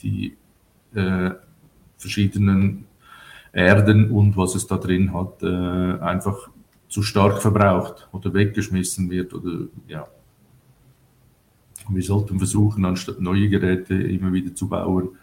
die 0.03 0.35
verschiedenen 1.97 2.83
Erden 3.53 4.11
und 4.11 4.35
was 4.35 4.55
es 4.55 4.67
da 4.67 4.75
drin 4.75 5.13
hat, 5.13 5.41
einfach 5.41 6.49
zu 6.91 7.03
stark 7.03 7.41
verbraucht 7.41 8.09
oder 8.11 8.33
weggeschmissen 8.33 9.09
wird 9.09 9.33
oder 9.33 9.67
ja. 9.87 10.07
Wir 11.89 12.03
sollten 12.03 12.37
versuchen, 12.37 12.83
anstatt 12.83 13.21
neue 13.21 13.47
Geräte 13.47 13.95
immer 13.95 14.33
wieder 14.33 14.53
zu 14.53 14.67
bauen, 14.67 15.17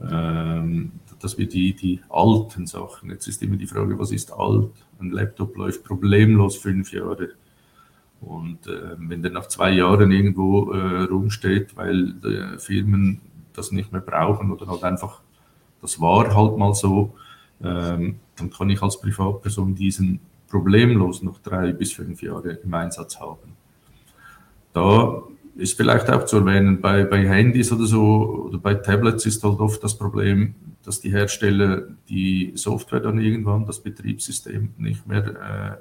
ähm, 0.00 0.92
dass 1.20 1.36
wir 1.36 1.48
die, 1.48 1.74
die 1.74 2.00
alten 2.08 2.66
Sachen, 2.66 3.10
jetzt 3.10 3.26
ist 3.26 3.42
immer 3.42 3.56
die 3.56 3.66
Frage, 3.66 3.98
was 3.98 4.12
ist 4.12 4.32
alt? 4.32 4.70
Ein 5.00 5.10
Laptop 5.10 5.56
läuft 5.56 5.82
problemlos 5.82 6.56
fünf 6.56 6.92
Jahre 6.92 7.30
und 8.20 8.68
äh, 8.68 8.94
wenn 8.96 9.22
der 9.22 9.32
nach 9.32 9.48
zwei 9.48 9.72
Jahren 9.72 10.12
irgendwo 10.12 10.70
äh, 10.70 11.02
rumsteht, 11.02 11.76
weil 11.76 12.14
äh, 12.24 12.58
Firmen 12.60 13.20
das 13.54 13.72
nicht 13.72 13.90
mehr 13.90 14.00
brauchen 14.00 14.52
oder 14.52 14.68
halt 14.68 14.84
einfach, 14.84 15.20
das 15.80 16.00
war 16.00 16.32
halt 16.32 16.56
mal 16.56 16.74
so, 16.74 17.12
ähm, 17.60 18.20
dann 18.36 18.50
kann 18.50 18.70
ich 18.70 18.80
als 18.80 19.00
Privatperson 19.00 19.74
diesen 19.74 20.20
problemlos 20.52 21.22
noch 21.22 21.38
drei 21.38 21.72
bis 21.72 21.92
fünf 21.92 22.22
Jahre 22.22 22.50
im 22.62 22.74
Einsatz 22.74 23.18
haben. 23.18 23.56
Da 24.74 25.22
ist 25.56 25.76
vielleicht 25.76 26.10
auch 26.10 26.26
zu 26.26 26.36
erwähnen, 26.36 26.80
bei, 26.80 27.04
bei 27.04 27.26
Handys 27.26 27.72
oder 27.72 27.86
so 27.86 28.46
oder 28.48 28.58
bei 28.58 28.74
Tablets 28.74 29.24
ist 29.26 29.42
halt 29.42 29.60
oft 29.60 29.82
das 29.82 29.96
Problem, 29.96 30.54
dass 30.84 31.00
die 31.00 31.10
Hersteller 31.10 31.84
die 32.08 32.52
Software 32.54 33.00
dann 33.00 33.18
irgendwann, 33.18 33.64
das 33.64 33.80
Betriebssystem 33.80 34.74
nicht 34.76 35.06
mehr 35.06 35.24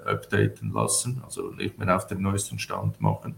äh, 0.05 0.09
updaten 0.09 0.71
lassen, 0.71 1.21
also 1.25 1.51
nicht 1.51 1.77
mehr 1.77 1.93
auf 1.95 2.07
den 2.07 2.21
neuesten 2.21 2.57
Stand 2.57 3.01
machen. 3.01 3.35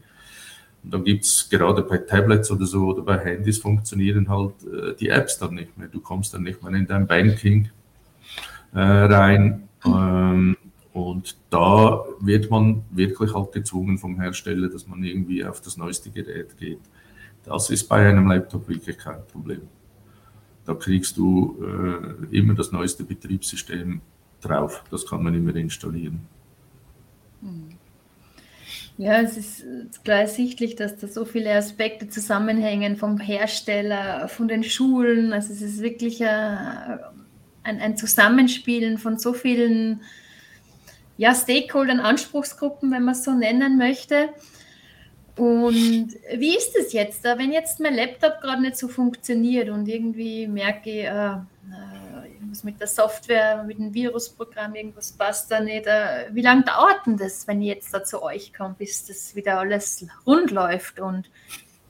Und 0.84 0.94
dann 0.94 1.04
gibt 1.04 1.24
es 1.24 1.50
gerade 1.50 1.82
bei 1.82 1.98
Tablets 1.98 2.52
oder 2.52 2.66
so 2.66 2.88
oder 2.88 3.02
bei 3.02 3.18
Handys 3.18 3.58
funktionieren 3.58 4.30
halt 4.30 4.54
äh, 4.66 4.96
die 5.00 5.10
Apps 5.10 5.40
dann 5.40 5.56
nicht 5.56 5.78
mehr. 5.78 5.88
Du 5.88 6.00
kommst 6.00 6.34
dann 6.34 6.44
nicht 6.44 6.62
mehr 6.62 6.74
in 6.74 6.86
dein 6.86 7.08
Banking 7.08 7.70
äh, 8.74 8.80
rein. 8.80 9.70
Ähm, 9.86 10.58
und 10.94 11.36
da 11.50 12.06
wird 12.20 12.52
man 12.52 12.84
wirklich 12.92 13.34
halt 13.34 13.52
gezwungen 13.52 13.98
vom 13.98 14.22
Hersteller, 14.22 14.70
dass 14.70 14.88
man 14.88 15.04
irgendwie 15.04 15.44
auf 15.44 15.60
das 15.60 15.76
neueste 15.76 16.12
Gerät 16.12 16.56
geht. 16.58 16.80
Das 17.44 17.72
ist 17.72 17.90
bei 17.90 18.08
einem 18.08 18.28
Laptop 18.28 18.70
wirklich 18.70 18.98
kein 18.98 19.26
Problem. 19.32 19.62
Da 20.66 20.76
kriegst 20.76 21.18
du 21.18 21.58
äh, 21.62 22.38
immer 22.38 22.54
das 22.54 22.72
neueste 22.72 23.04
Betriebssystem 23.04 24.02
drauf. 24.40 24.84
Das 24.92 25.06
kann 25.06 25.24
man 25.24 25.34
immer 25.34 25.56
installieren. 25.56 26.22
Hm. 27.42 27.70
Ja, 28.98 29.20
es 29.22 29.38
ist 29.38 30.04
klar 30.06 30.20
ersichtlich, 30.20 30.76
dass 30.76 30.98
da 30.98 31.08
so 31.08 31.26
viele 31.26 31.56
Aspekte 31.56 32.08
zusammenhängen 32.08 32.96
vom 32.96 33.20
Hersteller, 33.20 34.28
von 34.28 34.48
den 34.48 34.64
Schulen. 34.64 35.34
Also 35.34 35.52
es 35.52 35.64
ist 35.64 35.82
wirklich 35.82 36.24
ein, 36.24 37.00
ein 37.64 37.98
Zusammenspielen 37.98 39.00
von 39.00 39.18
so 39.18 39.34
vielen 39.34 40.02
ja, 41.18 41.36
Stakeholdern, 41.36 42.00
Anspruchsgruppen, 42.00 42.92
wenn 42.92 43.04
man 43.04 43.14
es 43.14 43.24
so 43.24 43.32
nennen 43.32 43.78
möchte. 43.78 44.30
Und 45.36 46.10
wie 46.36 46.56
ist 46.56 46.76
es 46.76 46.94
jetzt, 46.94 47.24
wenn 47.24 47.52
jetzt 47.52 47.80
mein 47.80 47.96
Laptop 47.96 48.40
gerade 48.40 48.62
nicht 48.62 48.78
so 48.78 48.88
funktioniert 48.88 49.70
und 49.70 49.88
irgendwie 49.88 50.48
merke 50.48 50.90
ich, 50.90 51.06
äh, 51.06 51.38
äh, 51.72 52.34
irgendwas 52.34 52.64
mit 52.64 52.80
der 52.80 52.88
Software, 52.88 53.64
mit 53.64 53.80
dem 53.80 53.94
Virusprogramm, 53.94 54.76
irgendwas 54.76 55.12
passt 55.12 55.50
da 55.50 55.60
nicht. 55.60 55.88
Äh, 55.88 56.28
wie 56.32 56.42
lange 56.42 56.64
dauert 56.64 57.06
denn 57.08 57.18
das, 57.18 57.48
wenn 57.48 57.62
ich 57.64 57.70
jetzt 57.70 57.94
da 57.94 58.04
zu 58.04 58.22
euch 58.22 58.54
komme, 58.54 58.76
bis 58.78 59.06
das 59.06 59.36
wieder 59.36 59.60
alles 59.60 60.06
rund 60.28 60.52
läuft? 60.52 61.00
Und 61.00 61.30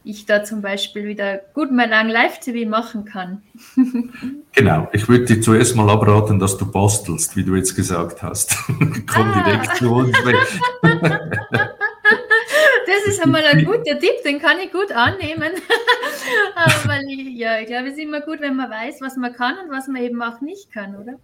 ich 0.04 0.26
da 0.26 0.44
zum 0.44 0.62
Beispiel 0.62 1.06
wieder 1.06 1.40
gut 1.54 1.72
mal 1.72 1.90
lang 1.90 2.10
Live-TV 2.10 2.70
machen 2.70 3.06
kann. 3.06 3.42
genau, 4.54 4.88
ich 4.92 5.08
würde 5.08 5.26
dir 5.26 5.42
zuerst 5.42 5.76
mal 5.76 5.90
abraten, 5.90 6.40
dass 6.40 6.58
du 6.58 6.70
bastelst, 6.70 7.36
wie 7.36 7.44
du 7.44 7.56
jetzt 7.56 7.76
gesagt 7.76 8.22
hast. 8.22 8.58
Komm 8.68 9.32
ah. 9.32 9.44
direkt 9.44 9.78
zu 9.78 9.94
uns 9.94 10.14
weg. 10.26 10.38
das 12.86 13.14
ist 13.14 13.24
einmal 13.24 13.44
ein 13.46 13.66
guter 13.66 14.00
Tipp, 14.00 14.24
den 14.26 14.40
kann 14.40 14.58
ich 14.64 14.72
gut 14.72 14.92
annehmen. 14.92 15.52
Weil 16.86 17.04
ich, 17.10 17.38
ja, 17.38 17.60
ich 17.60 17.68
glaube, 17.68 17.88
es 17.88 17.94
ist 17.94 18.00
immer 18.00 18.22
gut, 18.22 18.42
wenn 18.42 18.56
man 18.56 18.70
weiß, 18.70 19.02
was 19.02 19.18
man 19.18 19.34
kann 19.34 19.56
und 19.64 19.72
was 19.72 19.88
man 19.88 20.02
eben 20.02 20.22
auch 20.22 20.42
nicht 20.42 20.72
kann, 20.72 20.96
oder? 20.96 21.14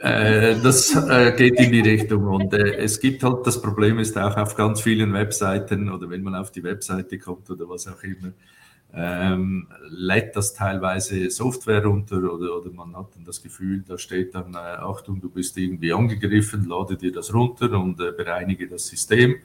Äh, 0.00 0.54
das 0.62 0.94
äh, 0.94 1.32
geht 1.36 1.58
in 1.58 1.72
die 1.72 1.80
Richtung. 1.80 2.28
Und 2.28 2.54
äh, 2.54 2.76
es 2.76 3.00
gibt 3.00 3.24
halt, 3.24 3.44
das 3.44 3.60
Problem 3.60 3.98
ist 3.98 4.16
auch 4.16 4.36
auf 4.36 4.54
ganz 4.54 4.80
vielen 4.80 5.12
Webseiten 5.12 5.90
oder 5.90 6.08
wenn 6.08 6.22
man 6.22 6.36
auf 6.36 6.52
die 6.52 6.62
Webseite 6.62 7.18
kommt 7.18 7.50
oder 7.50 7.68
was 7.68 7.88
auch 7.88 8.00
immer, 8.04 8.32
ähm, 8.94 9.66
lädt 9.88 10.34
das 10.34 10.54
teilweise 10.54 11.30
Software 11.30 11.84
runter 11.84 12.18
oder, 12.18 12.56
oder 12.56 12.70
man 12.70 12.96
hat 12.96 13.14
dann 13.14 13.24
das 13.24 13.42
Gefühl, 13.42 13.84
da 13.86 13.98
steht 13.98 14.34
dann, 14.34 14.54
äh, 14.54 14.56
Achtung, 14.56 15.20
du 15.20 15.28
bist 15.28 15.58
irgendwie 15.58 15.92
angegriffen, 15.92 16.66
lade 16.66 16.96
dir 16.96 17.12
das 17.12 17.34
runter 17.34 17.72
und 17.72 18.00
äh, 18.00 18.12
bereinige 18.12 18.66
das 18.66 18.86
System. 18.86 19.36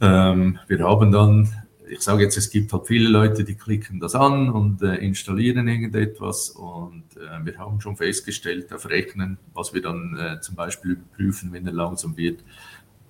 Ähm, 0.00 0.58
wir 0.66 0.78
haben 0.80 1.12
dann, 1.12 1.48
ich 1.88 2.00
sage 2.00 2.22
jetzt, 2.22 2.36
es 2.36 2.50
gibt 2.50 2.72
halt 2.72 2.86
viele 2.86 3.08
Leute, 3.08 3.44
die 3.44 3.54
klicken 3.54 4.00
das 4.00 4.14
an 4.14 4.50
und 4.50 4.82
äh, 4.82 4.96
installieren 4.96 5.68
irgendetwas 5.68 6.50
und 6.50 7.04
äh, 7.16 7.44
wir 7.44 7.58
haben 7.58 7.80
schon 7.80 7.96
festgestellt 7.96 8.72
auf 8.72 8.88
Rechnen, 8.88 9.38
was 9.52 9.72
wir 9.72 9.82
dann 9.82 10.18
äh, 10.18 10.40
zum 10.40 10.54
Beispiel 10.56 10.92
überprüfen, 10.92 11.52
wenn 11.52 11.66
er 11.66 11.72
langsam 11.72 12.16
wird, 12.16 12.40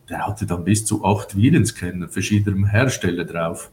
der 0.08 0.26
hatte 0.26 0.46
dann 0.46 0.64
bis 0.64 0.84
zu 0.84 1.04
acht 1.04 1.36
Virenscanner 1.36 2.08
verschiedener 2.08 2.68
Hersteller 2.68 3.24
drauf 3.24 3.70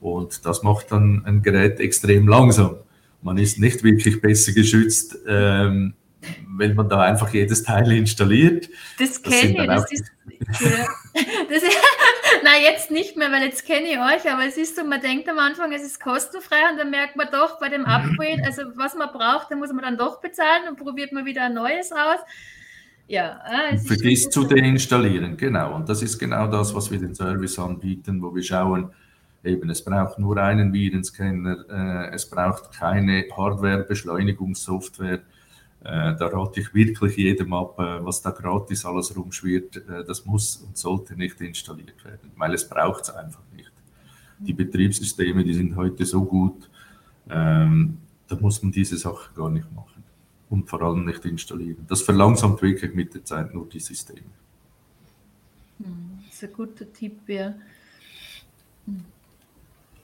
und 0.00 0.46
das 0.46 0.62
macht 0.62 0.92
dann 0.92 1.24
ein 1.24 1.42
Gerät 1.42 1.80
extrem 1.80 2.28
langsam. 2.28 2.76
Man 3.22 3.38
ist 3.38 3.58
nicht 3.58 3.82
wirklich 3.82 4.20
besser 4.20 4.52
geschützt, 4.52 5.18
ähm, 5.26 5.94
wenn 6.56 6.74
man 6.74 6.88
da 6.88 7.02
einfach 7.02 7.32
jedes 7.32 7.62
Teil 7.62 7.90
installiert. 7.92 8.68
Das 8.98 9.22
kenne 9.22 9.50
ich, 9.50 9.56
das 9.66 9.92
ist, 9.92 10.04
ja, 10.60 10.86
das 11.48 11.62
Nein, 12.46 12.62
jetzt 12.62 12.92
nicht 12.92 13.16
mehr, 13.16 13.32
weil 13.32 13.42
jetzt 13.42 13.66
kenne 13.66 13.88
ich 13.88 13.98
euch, 13.98 14.32
aber 14.32 14.46
es 14.46 14.56
ist 14.56 14.76
so, 14.76 14.84
man 14.84 15.00
denkt 15.00 15.28
am 15.28 15.40
Anfang, 15.40 15.72
es 15.72 15.82
ist 15.82 15.98
kostenfrei 15.98 16.70
und 16.70 16.78
dann 16.78 16.90
merkt 16.90 17.16
man 17.16 17.26
doch 17.32 17.58
bei 17.58 17.68
dem 17.68 17.84
Upgrade, 17.84 18.40
also 18.44 18.62
was 18.76 18.94
man 18.94 19.08
braucht, 19.12 19.50
dann 19.50 19.58
muss 19.58 19.72
man 19.72 19.82
dann 19.82 19.98
doch 19.98 20.20
bezahlen 20.20 20.68
und 20.68 20.78
probiert 20.78 21.10
man 21.10 21.24
wieder 21.24 21.46
ein 21.46 21.54
neues 21.54 21.90
aus. 21.90 22.20
Ja, 23.08 23.40
ah, 23.44 23.76
Vergiss 23.76 24.30
zu 24.30 24.44
deinstallieren, 24.44 25.36
genau. 25.36 25.74
Und 25.74 25.88
das 25.88 26.02
ist 26.02 26.20
genau 26.20 26.46
das, 26.46 26.72
was 26.72 26.88
wir 26.88 27.00
den 27.00 27.16
Service 27.16 27.58
anbieten, 27.58 28.22
wo 28.22 28.32
wir 28.32 28.44
schauen, 28.44 28.92
eben, 29.42 29.68
es 29.68 29.84
braucht 29.84 30.20
nur 30.20 30.36
einen 30.36 30.72
Virenscanner, 30.72 31.64
äh, 31.68 32.14
es 32.14 32.30
braucht 32.30 32.70
keine 32.78 33.24
Hardware-Beschleunigungssoftware, 33.36 35.18
da 35.88 36.26
rate 36.26 36.60
ich 36.60 36.74
wirklich 36.74 37.16
jedem 37.16 37.52
ab, 37.52 37.78
äh, 37.78 38.04
was 38.04 38.20
da 38.20 38.30
gratis 38.30 38.84
alles 38.84 39.16
rumschwirrt. 39.16 39.76
Äh, 39.76 40.04
das 40.04 40.26
muss 40.26 40.56
und 40.56 40.76
sollte 40.76 41.14
nicht 41.14 41.40
installiert 41.40 42.04
werden, 42.04 42.32
weil 42.36 42.54
es 42.54 42.68
braucht 42.68 43.04
es 43.04 43.10
einfach 43.10 43.42
nicht. 43.54 43.70
Die 44.38 44.52
Betriebssysteme, 44.52 45.44
die 45.44 45.54
sind 45.54 45.76
heute 45.76 46.04
so 46.04 46.24
gut, 46.24 46.68
ähm, 47.30 47.98
da 48.28 48.36
muss 48.36 48.62
man 48.62 48.72
diese 48.72 48.98
Sache 48.98 49.32
gar 49.34 49.48
nicht 49.48 49.72
machen 49.74 50.02
und 50.50 50.68
vor 50.68 50.82
allem 50.82 51.04
nicht 51.04 51.24
installieren. 51.24 51.86
Das 51.88 52.02
verlangsamt 52.02 52.60
wirklich 52.62 52.92
mit 52.92 53.14
der 53.14 53.24
Zeit 53.24 53.54
nur 53.54 53.66
die 53.66 53.80
Systeme. 53.80 54.20
Hm, 55.78 56.18
das 56.26 56.34
ist 56.34 56.44
ein 56.44 56.52
guter 56.52 56.92
Tipp, 56.92 57.20
ja. 57.28 57.54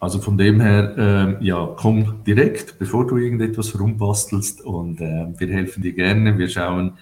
Also 0.03 0.19
von 0.19 0.37
dem 0.37 0.61
her, 0.61 1.39
äh, 1.39 1.45
ja, 1.45 1.65
komm 1.77 2.25
direkt, 2.27 2.77
bevor 2.81 3.07
du 3.07 3.19
irgendetwas 3.19 3.79
rumbastelst 3.79 4.61
und 4.63 5.01
äh, 5.01 5.29
wir 5.39 5.47
helfen 5.47 5.81
dir 5.81 5.93
gerne. 5.93 6.37
Wir 6.39 6.49
schauen, 6.49 6.95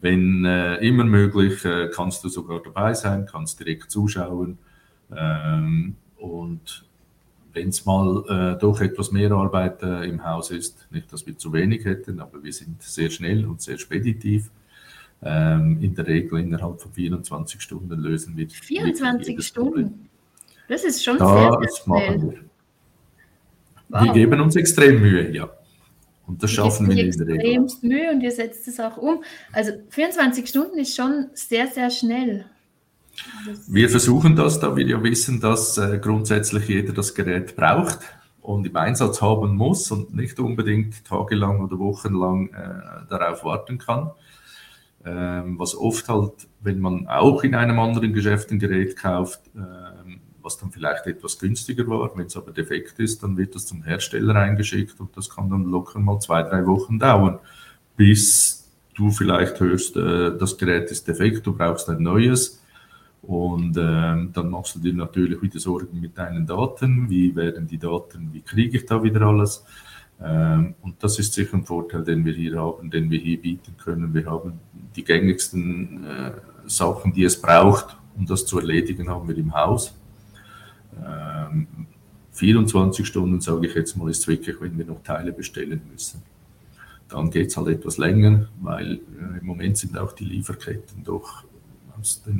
wenn 0.00 0.44
äh, 0.44 0.78
immer 0.78 1.04
möglich, 1.04 1.64
äh, 1.64 1.90
kannst 1.94 2.24
du 2.24 2.28
sogar 2.28 2.60
dabei 2.60 2.92
sein, 2.92 3.24
kannst 3.30 3.60
direkt 3.60 3.88
zuschauen. 3.92 4.58
Ähm, 5.16 5.94
und 6.16 6.84
wenn 7.52 7.68
es 7.68 7.86
mal 7.86 8.24
äh, 8.28 8.58
doch 8.58 8.80
etwas 8.80 9.12
mehr 9.12 9.30
Arbeit 9.30 9.84
äh, 9.84 10.02
im 10.08 10.24
Haus 10.24 10.50
ist, 10.50 10.88
nicht, 10.90 11.12
dass 11.12 11.24
wir 11.28 11.38
zu 11.38 11.52
wenig 11.52 11.84
hätten, 11.84 12.18
aber 12.18 12.42
wir 12.42 12.52
sind 12.52 12.82
sehr 12.82 13.10
schnell 13.10 13.46
und 13.46 13.62
sehr 13.62 13.78
speditiv. 13.78 14.50
Ähm, 15.22 15.78
in 15.80 15.94
der 15.94 16.08
Regel 16.08 16.40
innerhalb 16.40 16.80
von 16.80 16.90
24 16.90 17.60
Stunden 17.60 17.96
lösen 18.00 18.36
wir. 18.36 18.48
24 18.48 19.40
Stunden? 19.40 19.72
Problem. 19.72 20.13
Das 20.68 20.84
ist 20.84 21.04
schon 21.04 21.18
das 21.18 21.28
sehr, 21.28 21.70
sehr 21.70 21.86
machen 21.86 22.30
wir. 22.30 22.44
Wow. 23.88 24.04
Wir 24.04 24.12
geben 24.12 24.40
uns 24.40 24.56
extrem 24.56 25.00
Mühe, 25.00 25.30
ja. 25.30 25.48
Und 26.26 26.42
das 26.42 26.50
schaffen 26.50 26.88
wir 26.88 27.04
in 27.04 27.10
der 27.10 27.26
Regel. 27.26 27.40
Extremst 27.40 27.82
Mühe 27.84 28.10
und 28.10 28.20
ihr 28.22 28.32
setzt 28.32 28.66
es 28.66 28.80
auch 28.80 28.96
um. 28.96 29.22
Also 29.52 29.72
24 29.90 30.48
Stunden 30.48 30.78
ist 30.78 30.96
schon 30.96 31.26
sehr, 31.34 31.66
sehr 31.66 31.90
schnell. 31.90 32.46
Wir 33.68 33.88
versuchen 33.90 34.34
das, 34.34 34.58
da 34.58 34.74
wir 34.74 34.86
ja 34.86 35.02
wissen, 35.02 35.40
dass 35.40 35.78
äh, 35.78 35.98
grundsätzlich 35.98 36.66
jeder 36.68 36.92
das 36.92 37.14
Gerät 37.14 37.54
braucht 37.54 38.00
und 38.40 38.66
im 38.66 38.76
Einsatz 38.76 39.22
haben 39.22 39.54
muss 39.54 39.90
und 39.90 40.14
nicht 40.14 40.40
unbedingt 40.40 41.04
tagelang 41.04 41.62
oder 41.62 41.78
wochenlang 41.78 42.48
äh, 42.48 43.08
darauf 43.08 43.44
warten 43.44 43.78
kann. 43.78 44.10
Ähm, 45.06 45.58
was 45.58 45.76
oft 45.76 46.08
halt, 46.08 46.32
wenn 46.60 46.80
man 46.80 47.06
auch 47.06 47.44
in 47.44 47.54
einem 47.54 47.78
anderen 47.78 48.14
Geschäft 48.14 48.50
ein 48.50 48.58
Gerät 48.58 48.96
kauft, 48.96 49.40
ähm, 49.54 49.93
was 50.44 50.58
dann 50.58 50.70
vielleicht 50.70 51.06
etwas 51.06 51.38
günstiger 51.38 51.86
war. 51.88 52.16
Wenn 52.16 52.26
es 52.26 52.36
aber 52.36 52.52
defekt 52.52 52.98
ist, 53.00 53.22
dann 53.22 53.36
wird 53.36 53.54
das 53.54 53.66
zum 53.66 53.82
Hersteller 53.82 54.36
eingeschickt 54.36 55.00
und 55.00 55.16
das 55.16 55.30
kann 55.30 55.50
dann 55.50 55.64
locker 55.64 55.98
mal 55.98 56.20
zwei, 56.20 56.42
drei 56.42 56.66
Wochen 56.66 56.98
dauern, 56.98 57.38
bis 57.96 58.70
du 58.94 59.10
vielleicht 59.10 59.58
hörst, 59.58 59.96
äh, 59.96 60.36
das 60.36 60.56
Gerät 60.56 60.90
ist 60.90 61.08
defekt, 61.08 61.46
du 61.46 61.52
brauchst 61.52 61.88
ein 61.88 62.02
neues. 62.02 62.60
Und 63.22 63.78
ähm, 63.78 64.30
dann 64.34 64.50
machst 64.50 64.74
du 64.74 64.80
dir 64.80 64.92
natürlich 64.92 65.40
wieder 65.40 65.58
Sorgen 65.58 65.98
mit 65.98 66.18
deinen 66.18 66.46
Daten. 66.46 67.08
Wie 67.08 67.34
werden 67.34 67.66
die 67.66 67.78
Daten, 67.78 68.28
wie 68.32 68.42
kriege 68.42 68.76
ich 68.76 68.84
da 68.84 69.02
wieder 69.02 69.22
alles? 69.22 69.64
Ähm, 70.22 70.74
und 70.82 71.02
das 71.02 71.18
ist 71.18 71.32
sicher 71.32 71.56
ein 71.56 71.64
Vorteil, 71.64 72.04
den 72.04 72.24
wir 72.26 72.34
hier 72.34 72.60
haben, 72.60 72.90
den 72.90 73.10
wir 73.10 73.18
hier 73.18 73.40
bieten 73.40 73.74
können. 73.82 74.12
Wir 74.12 74.26
haben 74.26 74.60
die 74.94 75.02
gängigsten 75.02 76.04
äh, 76.04 76.32
Sachen, 76.66 77.14
die 77.14 77.24
es 77.24 77.40
braucht, 77.40 77.96
um 78.14 78.26
das 78.26 78.44
zu 78.44 78.58
erledigen, 78.58 79.08
haben 79.08 79.26
wir 79.26 79.36
im 79.38 79.54
Haus. 79.54 79.94
24 82.32 83.00
ähm, 83.00 83.04
Stunden, 83.04 83.40
sage 83.40 83.66
ich 83.66 83.74
jetzt 83.74 83.96
mal, 83.96 84.10
ist 84.10 84.26
wirklich, 84.28 84.60
wenn 84.60 84.76
wir 84.78 84.84
noch 84.84 85.02
Teile 85.02 85.32
bestellen 85.32 85.80
müssen. 85.90 86.22
Dann 87.08 87.30
geht 87.30 87.48
es 87.48 87.56
halt 87.56 87.68
etwas 87.68 87.98
länger, 87.98 88.48
weil 88.60 88.94
äh, 88.94 89.40
im 89.40 89.46
Moment 89.46 89.78
sind 89.78 89.96
auch 89.96 90.12
die 90.12 90.24
Lieferketten 90.24 91.04
doch 91.04 91.44
aus 92.00 92.22
der 92.22 92.34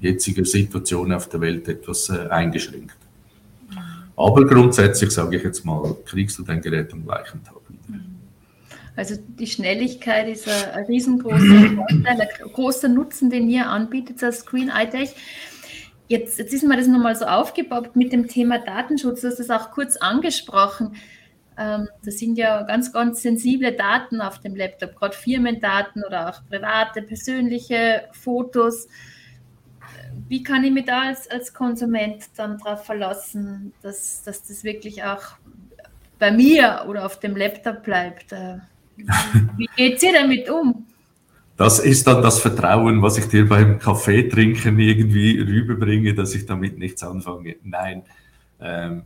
jetzigen 0.00 0.44
Situation 0.44 1.12
auf 1.12 1.28
der 1.28 1.40
Welt 1.40 1.68
etwas 1.68 2.08
äh, 2.10 2.28
eingeschränkt. 2.28 2.96
Aber 4.16 4.46
grundsätzlich, 4.46 5.10
sage 5.10 5.36
ich 5.36 5.42
jetzt 5.42 5.64
mal, 5.64 5.96
kriegst 6.04 6.38
du 6.38 6.42
dein 6.42 6.60
Gerät 6.60 6.92
am 6.92 7.04
gleichen 7.04 7.42
Tag 7.42 7.56
wieder. 7.68 8.00
Also 8.96 9.16
die 9.16 9.46
Schnelligkeit 9.46 10.28
ist 10.28 10.48
ein, 10.48 10.84
riesengroßer 10.84 11.74
Vorteil, 11.74 12.20
ein 12.20 12.52
großer 12.52 12.88
Nutzen, 12.88 13.28
den 13.28 13.48
ihr 13.48 13.68
anbietet 13.68 14.22
als 14.22 14.40
Screen 14.40 14.70
iTech. 14.72 15.14
Jetzt, 16.08 16.38
jetzt 16.38 16.52
ist 16.52 16.64
mir 16.64 16.76
das 16.76 16.86
nochmal 16.86 17.16
so 17.16 17.24
aufgebaut 17.24 17.96
mit 17.96 18.12
dem 18.12 18.28
Thema 18.28 18.58
Datenschutz. 18.58 19.22
Du 19.22 19.28
hast 19.28 19.38
das 19.38 19.50
auch 19.50 19.70
kurz 19.70 19.96
angesprochen. 19.96 20.96
Ähm, 21.56 21.88
das 22.04 22.18
sind 22.18 22.36
ja 22.36 22.62
ganz, 22.62 22.92
ganz 22.92 23.22
sensible 23.22 23.72
Daten 23.72 24.20
auf 24.20 24.40
dem 24.40 24.54
Laptop, 24.54 24.96
gerade 24.96 25.16
Firmendaten 25.16 26.04
oder 26.04 26.28
auch 26.28 26.46
private, 26.48 27.02
persönliche 27.02 28.08
Fotos. 28.12 28.88
Wie 30.28 30.42
kann 30.42 30.64
ich 30.64 30.72
mich 30.72 30.84
da 30.84 31.02
als, 31.02 31.30
als 31.30 31.54
Konsument 31.54 32.24
dann 32.36 32.58
darauf 32.58 32.84
verlassen, 32.84 33.72
dass, 33.82 34.22
dass 34.22 34.42
das 34.46 34.64
wirklich 34.64 35.04
auch 35.04 35.22
bei 36.18 36.30
mir 36.30 36.84
oder 36.88 37.06
auf 37.06 37.20
dem 37.20 37.36
Laptop 37.36 37.82
bleibt? 37.82 38.32
Äh, 38.32 38.58
wie 38.96 39.68
geht 39.76 40.02
ihr 40.02 40.12
damit 40.12 40.50
um? 40.50 40.86
Das 41.56 41.78
ist 41.78 42.06
dann 42.06 42.20
das 42.22 42.40
Vertrauen, 42.40 43.00
was 43.00 43.16
ich 43.16 43.28
dir 43.28 43.48
beim 43.48 43.78
Kaffee 43.78 44.28
trinken 44.28 44.78
irgendwie 44.78 45.38
rüberbringe, 45.38 46.12
dass 46.14 46.34
ich 46.34 46.46
damit 46.46 46.78
nichts 46.78 47.02
anfange. 47.04 47.56
Nein. 47.62 48.02
Ähm, 48.60 49.02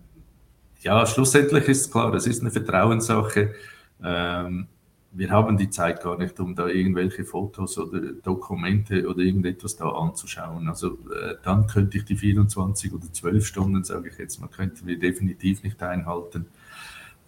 ja, 0.80 1.04
schlussendlich 1.06 1.68
ist 1.68 1.90
klar, 1.90 2.14
es 2.14 2.26
ist 2.26 2.40
eine 2.40 2.50
Vertrauenssache. 2.50 3.54
Ähm, 4.02 4.66
wir 5.12 5.30
haben 5.30 5.56
die 5.56 5.70
Zeit 5.70 6.02
gar 6.02 6.16
nicht, 6.16 6.38
um 6.40 6.54
da 6.54 6.68
irgendwelche 6.68 7.24
Fotos 7.24 7.78
oder 7.78 8.00
Dokumente 8.12 9.06
oder 9.08 9.18
irgendetwas 9.18 9.76
da 9.76 9.88
anzuschauen. 9.88 10.68
Also 10.68 10.98
äh, 11.10 11.34
dann 11.42 11.66
könnte 11.66 11.98
ich 11.98 12.04
die 12.04 12.16
24 12.16 12.92
oder 12.94 13.12
12 13.12 13.46
Stunden, 13.46 13.84
sage 13.84 14.10
ich 14.10 14.18
jetzt 14.18 14.40
mal, 14.40 14.48
könnten 14.48 14.86
wir 14.86 14.98
definitiv 14.98 15.62
nicht 15.62 15.82
einhalten. 15.82 16.46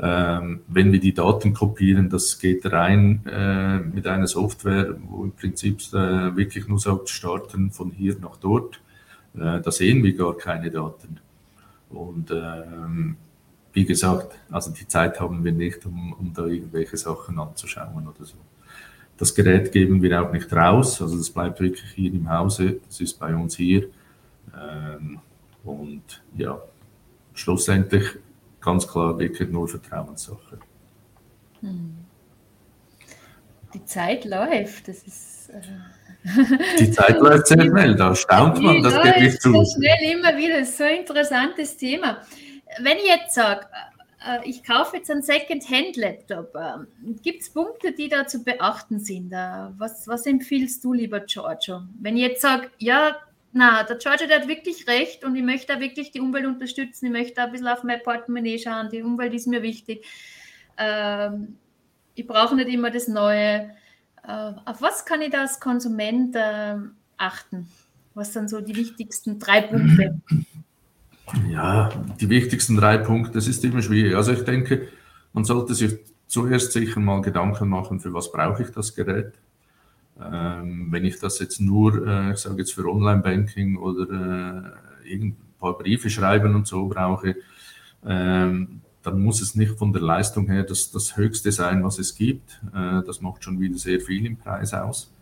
Ähm, 0.02 0.60
wenn 0.66 0.92
wir 0.92 1.00
die 1.00 1.12
Daten 1.12 1.52
kopieren, 1.52 2.08
das 2.08 2.38
geht 2.38 2.64
rein 2.72 3.22
äh, 3.26 3.80
mit 3.80 4.06
einer 4.06 4.26
Software, 4.26 4.96
wo 5.08 5.24
im 5.24 5.32
Prinzip 5.32 5.80
äh, 5.92 6.34
wirklich 6.34 6.68
nur 6.68 6.78
sagt, 6.78 7.10
starten 7.10 7.70
von 7.70 7.90
hier 7.90 8.16
nach 8.18 8.36
dort. 8.36 8.80
Äh, 9.34 9.60
da 9.60 9.70
sehen 9.70 10.02
wir 10.02 10.16
gar 10.16 10.36
keine 10.38 10.70
Daten. 10.70 11.18
Und 11.90 12.30
ähm, 12.30 13.16
wie 13.74 13.84
gesagt, 13.84 14.38
also 14.50 14.70
die 14.70 14.88
Zeit 14.88 15.20
haben 15.20 15.44
wir 15.44 15.52
nicht, 15.52 15.84
um, 15.84 16.14
um 16.14 16.32
da 16.32 16.46
irgendwelche 16.46 16.96
Sachen 16.96 17.38
anzuschauen 17.38 18.08
oder 18.08 18.24
so. 18.24 18.36
Das 19.18 19.34
Gerät 19.34 19.70
geben 19.70 20.00
wir 20.00 20.22
auch 20.22 20.32
nicht 20.32 20.50
raus, 20.50 21.02
also 21.02 21.18
das 21.18 21.28
bleibt 21.28 21.60
wirklich 21.60 21.90
hier 21.90 22.10
im 22.10 22.30
Hause, 22.30 22.80
das 22.86 23.02
ist 23.02 23.18
bei 23.18 23.34
uns 23.34 23.54
hier. 23.56 23.88
Ähm, 24.58 25.18
und 25.62 26.22
ja, 26.38 26.58
schlussendlich 27.34 28.16
ganz 28.60 28.86
klar 28.86 29.18
wirklich 29.18 29.48
nur 29.48 29.68
Vertrauenssache. 29.68 30.58
Hm. 31.60 31.96
Die 33.74 33.84
Zeit 33.84 34.24
läuft, 34.24 34.88
das 34.88 35.02
ist. 35.04 35.50
Äh 35.50 35.60
die 36.78 36.90
Zeit 36.90 37.18
läuft 37.20 37.46
sehr 37.46 37.62
schnell, 37.62 37.94
da 37.94 38.14
staunt 38.14 38.60
man, 38.60 38.82
das 38.82 39.02
geht 39.02 39.22
nicht 39.22 39.42
zu. 39.42 39.52
So 39.52 39.64
schnell 39.64 40.12
immer 40.12 40.36
wieder, 40.36 40.64
so 40.64 40.84
ein 40.84 40.98
interessantes 40.98 41.76
Thema. 41.76 42.20
Wenn 42.80 42.98
ich 42.98 43.06
jetzt 43.06 43.34
sage, 43.34 43.66
äh, 44.26 44.48
ich 44.48 44.62
kaufe 44.62 44.98
jetzt 44.98 45.10
einen 45.10 45.22
Second-Hand-Laptop, 45.22 46.54
ähm, 46.54 47.16
gibt 47.22 47.42
es 47.42 47.52
Punkte, 47.52 47.92
die 47.92 48.08
da 48.08 48.26
zu 48.26 48.44
beachten 48.44 49.00
sind? 49.00 49.32
Äh, 49.32 49.68
was, 49.78 50.06
was 50.08 50.26
empfiehlst 50.26 50.84
du, 50.84 50.92
lieber 50.92 51.20
Giorgio? 51.20 51.82
Wenn 52.00 52.16
ich 52.16 52.22
jetzt 52.22 52.42
sage, 52.42 52.70
ja, 52.78 53.16
na, 53.52 53.82
der 53.82 53.96
Giorgio 53.96 54.26
der 54.26 54.40
hat 54.40 54.48
wirklich 54.48 54.86
recht 54.86 55.24
und 55.24 55.34
ich 55.34 55.42
möchte 55.42 55.72
da 55.72 55.80
wirklich 55.80 56.12
die 56.12 56.20
Umwelt 56.20 56.46
unterstützen, 56.46 57.06
ich 57.06 57.12
möchte 57.12 57.34
da 57.34 57.44
ein 57.44 57.52
bisschen 57.52 57.68
auf 57.68 57.82
mein 57.82 58.02
Portemonnaie 58.02 58.58
schauen, 58.58 58.88
die 58.90 59.02
Umwelt 59.02 59.34
ist 59.34 59.48
mir 59.48 59.62
wichtig. 59.62 60.04
Ähm, 60.76 61.56
ich 62.14 62.26
brauche 62.26 62.54
nicht 62.54 62.68
immer 62.68 62.90
das 62.90 63.08
Neue. 63.08 63.70
Äh, 64.22 64.52
auf 64.64 64.80
was 64.80 65.04
kann 65.04 65.22
ich 65.22 65.30
da 65.30 65.40
als 65.40 65.58
Konsument 65.58 66.36
äh, 66.36 66.76
achten? 67.16 67.68
Was 68.14 68.32
sind 68.32 68.50
so 68.50 68.60
die 68.60 68.76
wichtigsten 68.76 69.38
drei 69.38 69.62
Punkte? 69.62 70.20
Ja, 71.48 71.90
die 72.20 72.28
wichtigsten 72.28 72.76
drei 72.76 72.98
Punkte, 72.98 73.32
das 73.32 73.46
ist 73.46 73.64
immer 73.64 73.82
schwierig. 73.82 74.14
Also 74.16 74.32
ich 74.32 74.42
denke, 74.44 74.88
man 75.32 75.44
sollte 75.44 75.74
sich 75.74 75.98
zuerst 76.26 76.72
sicher 76.72 77.00
mal 77.00 77.22
Gedanken 77.22 77.68
machen, 77.68 78.00
für 78.00 78.12
was 78.12 78.30
brauche 78.30 78.62
ich 78.62 78.70
das 78.70 78.94
Gerät. 78.94 79.32
Ähm, 80.22 80.88
wenn 80.90 81.04
ich 81.04 81.18
das 81.18 81.38
jetzt 81.38 81.60
nur, 81.60 82.06
äh, 82.06 82.32
ich 82.32 82.38
sage 82.38 82.58
jetzt 82.58 82.74
für 82.74 82.86
Online-Banking 82.86 83.76
oder 83.76 84.74
äh, 85.04 85.14
ein 85.14 85.36
paar 85.58 85.76
Briefe 85.78 86.10
schreiben 86.10 86.54
und 86.54 86.66
so 86.66 86.88
brauche, 86.88 87.36
ähm, 88.04 88.80
dann 89.02 89.20
muss 89.20 89.40
es 89.40 89.54
nicht 89.54 89.78
von 89.78 89.92
der 89.92 90.02
Leistung 90.02 90.46
her 90.48 90.62
das, 90.62 90.90
das 90.90 91.16
Höchste 91.16 91.52
sein, 91.52 91.82
was 91.82 91.98
es 91.98 92.14
gibt. 92.14 92.60
Äh, 92.74 93.02
das 93.06 93.20
macht 93.20 93.44
schon 93.44 93.60
wieder 93.60 93.78
sehr 93.78 94.00
viel 94.00 94.26
im 94.26 94.36
Preis 94.36 94.74
aus. 94.74 95.12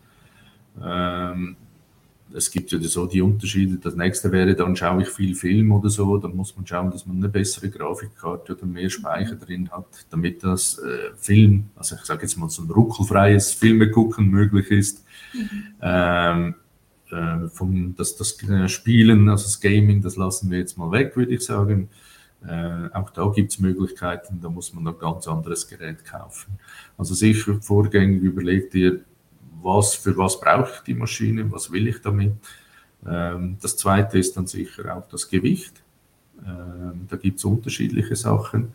Es 2.33 2.51
gibt 2.51 2.71
ja 2.71 2.79
so 2.79 3.05
die 3.07 3.21
Unterschiede. 3.21 3.77
Das 3.77 3.95
nächste 3.95 4.31
wäre, 4.31 4.55
dann 4.55 4.75
schaue 4.75 5.01
ich 5.01 5.09
viel 5.09 5.33
Film 5.35 5.71
oder 5.71 5.89
so, 5.89 6.17
dann 6.17 6.35
muss 6.35 6.55
man 6.55 6.65
schauen, 6.65 6.91
dass 6.91 7.05
man 7.05 7.17
eine 7.17 7.29
bessere 7.29 7.69
Grafikkarte 7.69 8.55
oder 8.55 8.65
mehr 8.65 8.89
Speicher 8.89 9.35
drin 9.35 9.69
hat, 9.71 9.87
damit 10.09 10.43
das 10.43 10.77
äh, 10.79 11.15
Film, 11.17 11.69
also 11.75 11.95
ich 11.95 12.01
sage 12.01 12.21
jetzt 12.23 12.37
mal 12.37 12.49
so 12.49 12.61
ein 12.63 12.69
ruckelfreies 12.69 13.53
Filme 13.53 13.89
gucken 13.89 14.29
möglich 14.29 14.69
ist. 14.69 15.03
Mhm. 15.33 15.49
Ähm, 15.81 16.55
äh, 17.11 17.47
vom, 17.49 17.95
das, 17.95 18.15
das 18.15 18.37
Spielen, 18.67 19.29
also 19.29 19.45
das 19.45 19.59
Gaming, 19.59 20.01
das 20.01 20.15
lassen 20.15 20.51
wir 20.51 20.59
jetzt 20.59 20.77
mal 20.77 20.91
weg, 20.91 21.15
würde 21.15 21.33
ich 21.33 21.41
sagen. 21.41 21.89
Äh, 22.47 22.89
auch 22.93 23.09
da 23.09 23.27
gibt 23.29 23.51
es 23.51 23.59
Möglichkeiten, 23.59 24.39
da 24.41 24.49
muss 24.49 24.73
man 24.73 24.87
ein 24.87 24.97
ganz 24.97 25.27
anderes 25.27 25.67
Gerät 25.67 26.05
kaufen. 26.05 26.57
Also 26.97 27.13
sicher 27.13 27.59
vorgängig 27.61 28.21
überlegt 28.21 28.75
ihr, 28.75 29.01
was, 29.61 29.95
für 29.95 30.15
was 30.17 30.39
brauche 30.39 30.71
ich 30.75 30.79
die 30.81 30.93
Maschine, 30.93 31.51
was 31.51 31.71
will 31.71 31.87
ich 31.87 32.01
damit. 32.01 32.33
Ähm, 33.07 33.57
das 33.61 33.77
zweite 33.77 34.17
ist 34.19 34.35
dann 34.37 34.47
sicher 34.47 34.95
auch 34.95 35.07
das 35.09 35.29
Gewicht. 35.29 35.81
Ähm, 36.45 37.07
da 37.09 37.17
gibt 37.17 37.39
es 37.39 37.45
unterschiedliche 37.45 38.15
Sachen. 38.15 38.73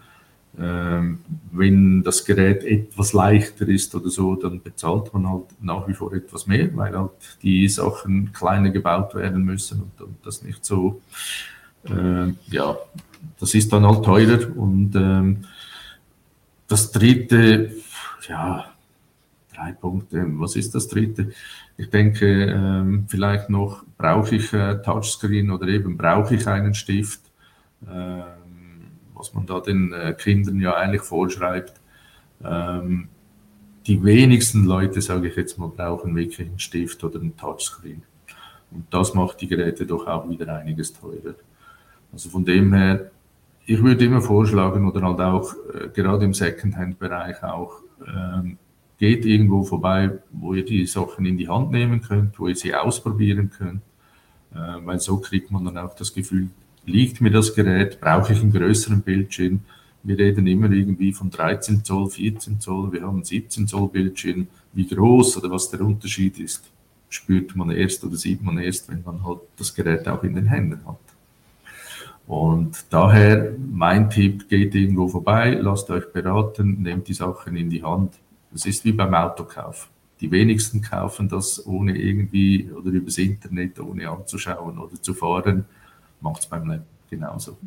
Ähm, 0.56 1.18
wenn 1.50 2.04
das 2.04 2.24
Gerät 2.24 2.62
etwas 2.62 3.12
leichter 3.12 3.66
ist 3.66 3.92
oder 3.94 4.08
so, 4.08 4.36
dann 4.36 4.62
bezahlt 4.62 5.12
man 5.12 5.28
halt 5.28 5.46
nach 5.60 5.88
wie 5.88 5.94
vor 5.94 6.12
etwas 6.12 6.46
mehr, 6.46 6.74
weil 6.76 6.96
halt 6.96 7.10
die 7.42 7.68
Sachen 7.68 8.32
kleiner 8.32 8.70
gebaut 8.70 9.16
werden 9.16 9.44
müssen 9.44 9.82
und, 9.82 10.06
und 10.06 10.16
das 10.24 10.42
nicht 10.42 10.64
so, 10.64 11.00
äh, 11.84 12.32
ja, 12.46 12.76
das 13.40 13.54
ist 13.54 13.72
dann 13.72 13.84
halt 13.84 14.04
teurer. 14.04 14.56
Und 14.56 14.94
ähm, 14.94 15.44
das 16.68 16.92
dritte, 16.92 17.72
ja, 18.28 18.73
drei 19.54 19.72
Punkte. 19.72 20.24
Was 20.38 20.56
ist 20.56 20.74
das 20.74 20.88
dritte? 20.88 21.30
Ich 21.76 21.90
denke, 21.90 22.26
ähm, 22.26 23.06
vielleicht 23.08 23.50
noch, 23.50 23.84
brauche 23.96 24.36
ich 24.36 24.52
äh, 24.52 24.80
Touchscreen 24.82 25.50
oder 25.50 25.68
eben 25.68 25.96
brauche 25.96 26.34
ich 26.34 26.46
einen 26.46 26.74
Stift, 26.74 27.20
ähm, 27.88 28.22
was 29.14 29.34
man 29.34 29.46
da 29.46 29.60
den 29.60 29.92
äh, 29.92 30.14
Kindern 30.18 30.60
ja 30.60 30.74
eigentlich 30.74 31.02
vorschreibt. 31.02 31.80
Ähm, 32.44 33.08
die 33.86 34.02
wenigsten 34.02 34.64
Leute, 34.64 35.00
sage 35.02 35.28
ich 35.28 35.36
jetzt 35.36 35.58
mal, 35.58 35.68
brauchen 35.68 36.16
wirklich 36.16 36.48
einen 36.48 36.58
Stift 36.58 37.04
oder 37.04 37.20
einen 37.20 37.36
Touchscreen. 37.36 38.02
Und 38.70 38.86
das 38.90 39.14
macht 39.14 39.40
die 39.40 39.46
Geräte 39.46 39.86
doch 39.86 40.06
auch 40.06 40.28
wieder 40.28 40.56
einiges 40.56 40.92
teurer. 40.92 41.34
Also 42.12 42.30
von 42.30 42.44
dem 42.44 42.72
her, 42.72 43.10
ich 43.66 43.82
würde 43.82 44.04
immer 44.04 44.20
vorschlagen 44.20 44.88
oder 44.88 45.02
halt 45.02 45.20
auch 45.20 45.54
äh, 45.74 45.88
gerade 45.88 46.24
im 46.24 46.34
Secondhand-Bereich 46.34 47.42
auch 47.42 47.80
ähm, 48.06 48.58
geht 48.98 49.24
irgendwo 49.24 49.64
vorbei, 49.64 50.18
wo 50.30 50.54
ihr 50.54 50.64
die 50.64 50.86
Sachen 50.86 51.26
in 51.26 51.36
die 51.36 51.48
Hand 51.48 51.70
nehmen 51.72 52.00
könnt, 52.00 52.38
wo 52.38 52.48
ihr 52.48 52.56
sie 52.56 52.74
ausprobieren 52.74 53.50
könnt, 53.50 53.82
äh, 54.54 54.84
weil 54.84 55.00
so 55.00 55.18
kriegt 55.18 55.50
man 55.50 55.64
dann 55.64 55.78
auch 55.78 55.94
das 55.94 56.12
Gefühl, 56.12 56.48
liegt 56.86 57.20
mir 57.20 57.30
das 57.30 57.54
Gerät, 57.54 58.00
brauche 58.00 58.32
ich 58.32 58.40
einen 58.40 58.52
größeren 58.52 59.02
Bildschirm. 59.02 59.60
Wir 60.02 60.18
reden 60.18 60.46
immer 60.46 60.70
irgendwie 60.70 61.12
von 61.12 61.30
13 61.30 61.82
Zoll, 61.82 62.10
14 62.10 62.60
Zoll, 62.60 62.92
wir 62.92 63.02
haben 63.02 63.24
17 63.24 63.66
Zoll 63.66 63.88
Bildschirm. 63.88 64.46
Wie 64.72 64.86
groß 64.86 65.38
oder 65.38 65.50
was 65.50 65.70
der 65.70 65.80
Unterschied 65.80 66.38
ist, 66.38 66.64
spürt 67.08 67.56
man 67.56 67.70
erst 67.70 68.04
oder 68.04 68.16
sieht 68.16 68.42
man 68.42 68.58
erst, 68.58 68.88
wenn 68.90 69.02
man 69.04 69.24
halt 69.24 69.40
das 69.56 69.74
Gerät 69.74 70.06
auch 70.08 70.22
in 70.24 70.34
den 70.34 70.46
Händen 70.46 70.80
hat. 70.86 70.98
Und 72.26 72.84
daher 72.90 73.54
mein 73.58 74.08
Tipp, 74.08 74.48
geht 74.48 74.74
irgendwo 74.74 75.08
vorbei, 75.08 75.58
lasst 75.60 75.90
euch 75.90 76.10
beraten, 76.12 76.82
nehmt 76.82 77.08
die 77.08 77.14
Sachen 77.14 77.56
in 77.56 77.70
die 77.70 77.82
Hand 77.82 78.12
das 78.54 78.64
ist 78.66 78.84
wie 78.84 78.92
beim 78.92 79.12
Autokauf. 79.14 79.88
Die 80.20 80.30
wenigsten 80.30 80.80
kaufen 80.80 81.28
das 81.28 81.66
ohne 81.66 81.98
irgendwie 81.98 82.70
oder 82.70 82.90
übers 82.90 83.18
Internet, 83.18 83.80
ohne 83.80 84.08
anzuschauen 84.08 84.78
oder 84.78 85.02
zu 85.02 85.12
fahren. 85.12 85.66
Macht 86.20 86.42
es 86.42 86.46
beim 86.46 86.70
Leben 86.70 86.84
genauso. 87.10 87.58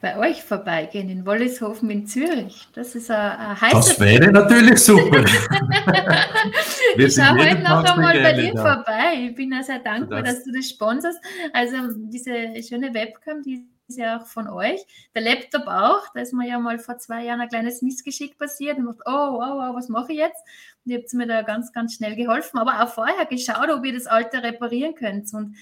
Bei 0.00 0.16
euch 0.16 0.44
vorbeigehen 0.44 1.10
in 1.10 1.26
Wollishofen 1.26 1.90
in 1.90 2.06
Zürich. 2.06 2.68
Das 2.72 2.94
ist 2.94 3.10
ein, 3.10 3.32
ein 3.32 3.60
heißer 3.60 3.74
Das 3.74 3.98
wäre 3.98 4.30
natürlich 4.30 4.78
super. 4.78 5.24
ich 6.96 7.14
schaue 7.14 7.36
heute 7.36 7.62
noch 7.62 7.82
einmal 7.82 8.22
bei 8.22 8.32
dir 8.34 8.54
da. 8.54 8.76
vorbei. 8.76 9.26
Ich 9.28 9.34
bin 9.34 9.50
ja 9.50 9.64
sehr 9.64 9.80
dankbar, 9.80 10.22
das 10.22 10.36
dass 10.36 10.44
du 10.44 10.52
das 10.52 10.68
sponsorst. 10.68 11.18
Also 11.52 11.76
diese 11.96 12.62
schöne 12.62 12.94
Webcam, 12.94 13.42
die 13.42 13.66
ist 13.88 13.98
ja 13.98 14.18
auch 14.18 14.26
von 14.26 14.48
euch. 14.48 14.84
Der 15.14 15.22
Laptop 15.22 15.66
auch, 15.66 16.02
da 16.14 16.20
ist 16.20 16.32
mir 16.32 16.46
ja 16.46 16.58
mal 16.58 16.78
vor 16.78 16.98
zwei 16.98 17.24
Jahren 17.24 17.40
ein 17.40 17.48
kleines 17.48 17.82
Missgeschick 17.82 18.38
passiert 18.38 18.78
und 18.78 18.86
dachte, 18.86 19.02
oh, 19.06 19.38
oh, 19.40 19.70
oh, 19.70 19.74
was 19.74 19.88
mache 19.88 20.12
ich 20.12 20.18
jetzt? 20.18 20.42
Und 20.84 20.92
ihr 20.92 20.98
habt 20.98 21.12
mir 21.14 21.26
da 21.26 21.42
ganz, 21.42 21.72
ganz 21.72 21.94
schnell 21.94 22.14
geholfen, 22.14 22.58
aber 22.58 22.82
auch 22.82 22.92
vorher 22.92 23.24
geschaut, 23.26 23.70
ob 23.70 23.84
ihr 23.84 23.94
das 23.94 24.06
alte 24.06 24.42
reparieren 24.42 24.94
könnt. 24.94 25.32
Und 25.32 25.56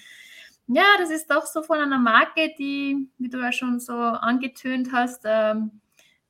ja, 0.67 0.85
das 0.99 1.11
ist 1.11 1.31
doch 1.31 1.47
so 1.47 1.63
von 1.63 1.79
einer 1.79 1.99
Marke, 1.99 2.53
die, 2.59 3.09
wie 3.19 3.29
du 3.29 3.39
ja 3.39 3.53
schon 3.53 3.79
so 3.79 3.93
angetönt 3.93 4.91
hast, 4.93 5.23
ähm, 5.25 5.81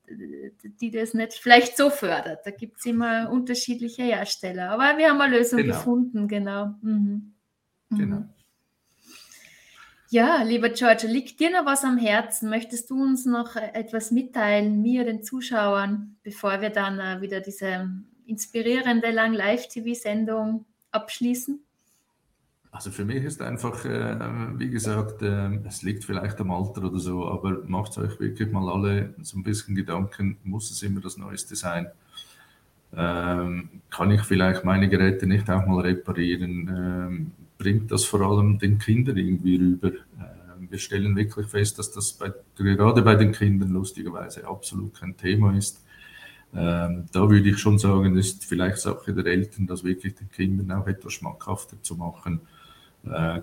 die 0.08 0.90
das 0.90 1.14
nicht 1.14 1.32
vielleicht 1.32 1.76
so 1.76 1.90
fördert. 1.90 2.46
Da 2.46 2.50
gibt 2.50 2.78
es 2.78 2.86
immer 2.86 3.30
unterschiedliche 3.30 4.02
Hersteller. 4.02 4.70
Aber 4.70 4.98
wir 4.98 5.08
haben 5.08 5.20
eine 5.20 5.38
Lösung 5.38 5.58
genau. 5.58 5.74
gefunden, 5.74 6.28
genau. 6.28 6.74
Mhm. 6.82 7.34
Mhm. 7.88 7.98
Genau. 7.98 8.24
Ja, 10.08 10.42
lieber 10.44 10.68
George, 10.68 11.08
liegt 11.08 11.40
dir 11.40 11.50
noch 11.50 11.66
was 11.66 11.82
am 11.82 11.98
Herzen? 11.98 12.48
Möchtest 12.48 12.90
du 12.90 13.02
uns 13.02 13.26
noch 13.26 13.56
äh, 13.56 13.72
etwas 13.74 14.12
mitteilen, 14.12 14.80
mir, 14.80 15.04
den 15.04 15.24
Zuschauern, 15.24 16.16
bevor 16.22 16.60
wir 16.60 16.70
dann 16.70 17.00
äh, 17.00 17.20
wieder 17.20 17.40
diese 17.40 17.90
inspirierende 18.24 19.10
Lang-Live-TV-Sendung 19.10 20.64
abschließen? 20.92 21.60
Also 22.70 22.92
für 22.92 23.04
mich 23.04 23.24
ist 23.24 23.42
einfach, 23.42 23.84
äh, 23.84 24.16
wie 24.58 24.70
gesagt, 24.70 25.22
äh, 25.22 25.56
es 25.66 25.82
liegt 25.82 26.04
vielleicht 26.04 26.40
am 26.40 26.52
Alter 26.52 26.84
oder 26.84 27.00
so, 27.00 27.26
aber 27.26 27.64
macht 27.66 27.98
euch 27.98 28.20
wirklich 28.20 28.52
mal 28.52 28.72
alle 28.72 29.14
so 29.22 29.38
ein 29.38 29.42
bisschen 29.42 29.74
Gedanken, 29.74 30.36
muss 30.44 30.70
es 30.70 30.84
immer 30.84 31.00
das 31.00 31.16
Neueste 31.16 31.56
sein? 31.56 31.88
Ähm, 32.94 33.80
kann 33.90 34.12
ich 34.12 34.22
vielleicht 34.22 34.64
meine 34.64 34.88
Geräte 34.88 35.26
nicht 35.26 35.50
auch 35.50 35.66
mal 35.66 35.80
reparieren? 35.80 36.68
Ähm, 36.68 37.32
bringt 37.58 37.90
das 37.90 38.04
vor 38.04 38.20
allem 38.20 38.58
den 38.58 38.78
Kindern 38.78 39.16
irgendwie 39.16 39.56
rüber. 39.56 39.88
Ähm, 39.88 40.68
wir 40.70 40.78
stellen 40.78 41.16
wirklich 41.16 41.46
fest, 41.46 41.78
dass 41.78 41.92
das 41.92 42.12
bei, 42.12 42.32
gerade 42.56 43.02
bei 43.02 43.14
den 43.14 43.32
Kindern 43.32 43.70
lustigerweise 43.70 44.46
absolut 44.46 44.94
kein 44.94 45.16
Thema 45.16 45.56
ist. 45.56 45.82
Ähm, 46.54 47.06
da 47.12 47.28
würde 47.28 47.48
ich 47.48 47.58
schon 47.58 47.78
sagen, 47.78 48.16
ist 48.16 48.44
vielleicht 48.44 48.78
Sache 48.78 49.12
der 49.12 49.26
Eltern, 49.26 49.66
das 49.66 49.84
wirklich 49.84 50.14
den 50.14 50.30
Kindern 50.30 50.72
auch 50.72 50.86
etwas 50.86 51.14
schmackhafter 51.14 51.76
zu 51.82 51.96
machen. 51.96 52.40
Äh, 53.04 53.40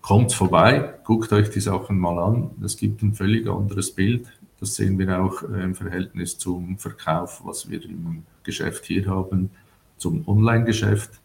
kommt 0.00 0.32
vorbei, 0.32 0.94
guckt 1.04 1.32
euch 1.32 1.50
die 1.50 1.60
Sachen 1.60 1.98
mal 1.98 2.18
an. 2.18 2.50
Es 2.64 2.76
gibt 2.76 3.02
ein 3.02 3.14
völlig 3.14 3.48
anderes 3.48 3.92
Bild. 3.92 4.26
Das 4.58 4.74
sehen 4.74 4.98
wir 4.98 5.20
auch 5.20 5.42
äh, 5.42 5.62
im 5.62 5.74
Verhältnis 5.74 6.38
zum 6.38 6.78
Verkauf, 6.78 7.42
was 7.44 7.70
wir 7.70 7.82
im 7.84 8.24
Geschäft 8.42 8.84
hier 8.86 9.06
haben, 9.06 9.50
zum 9.96 10.26
Online-Geschäft. 10.26 11.20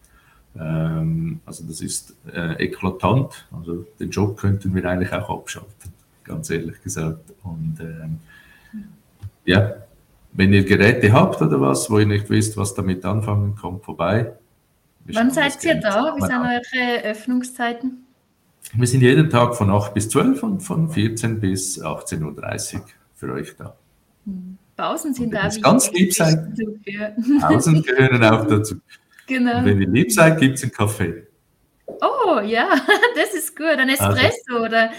Ähm, 0.59 1.39
also 1.45 1.63
das 1.65 1.81
ist 1.81 2.15
äh, 2.33 2.63
eklatant. 2.63 3.47
Also 3.55 3.85
den 3.99 4.09
Job 4.09 4.37
könnten 4.37 4.73
wir 4.73 4.85
eigentlich 4.85 5.11
auch 5.13 5.29
abschalten, 5.29 5.93
ganz 6.23 6.49
ehrlich 6.49 6.81
gesagt. 6.81 7.33
Und 7.43 7.77
ähm, 7.79 8.19
ja, 9.45 9.73
wenn 10.33 10.53
ihr 10.53 10.63
Geräte 10.63 11.13
habt 11.13 11.41
oder 11.41 11.61
was, 11.61 11.89
wo 11.89 11.99
ihr 11.99 12.05
nicht 12.05 12.29
wisst, 12.29 12.57
was 12.57 12.73
damit 12.73 13.05
anfangen, 13.05 13.55
kommt 13.55 13.83
vorbei. 13.83 14.33
Wir 15.05 15.15
Wann 15.15 15.31
seid 15.31 15.63
ihr 15.63 15.75
da? 15.75 16.15
Wie 16.15 16.21
sind 16.21 16.31
eure 16.31 17.03
Öffnungszeiten? 17.03 18.05
Wir 18.73 18.87
sind 18.87 19.01
jeden 19.01 19.29
Tag 19.29 19.55
von 19.55 19.69
8 19.69 19.93
bis 19.93 20.09
12 20.09 20.41
und 20.43 20.59
von 20.61 20.89
14 20.89 21.39
bis 21.39 21.81
18.30 21.81 22.75
Uhr 22.75 22.81
für 23.13 23.33
euch 23.33 23.55
da. 23.55 23.75
Hm. 24.25 24.57
Pausen 24.75 25.13
sind 25.13 25.33
da. 25.33 25.47
Ganz 25.61 25.91
lieb 25.91 26.13
seid, 26.13 26.49
Pausen 27.39 27.81
gehören 27.81 28.23
auch 28.25 28.45
dazu. 28.45 28.75
Genau. 29.27 29.59
Und 29.59 29.65
wenn 29.65 29.81
ihr 29.81 29.89
lieb 29.89 30.11
seid, 30.11 30.39
gibt 30.39 30.55
es 30.55 30.63
einen 30.63 30.71
Kaffee. 30.71 31.27
Oh 31.87 32.39
ja, 32.41 32.69
das 33.15 33.33
ist 33.33 33.55
gut. 33.55 33.67
Ein 33.67 33.89
also, 33.89 34.03
Espresso, 34.03 34.53
also, 34.53 34.65
oder? 34.65 34.91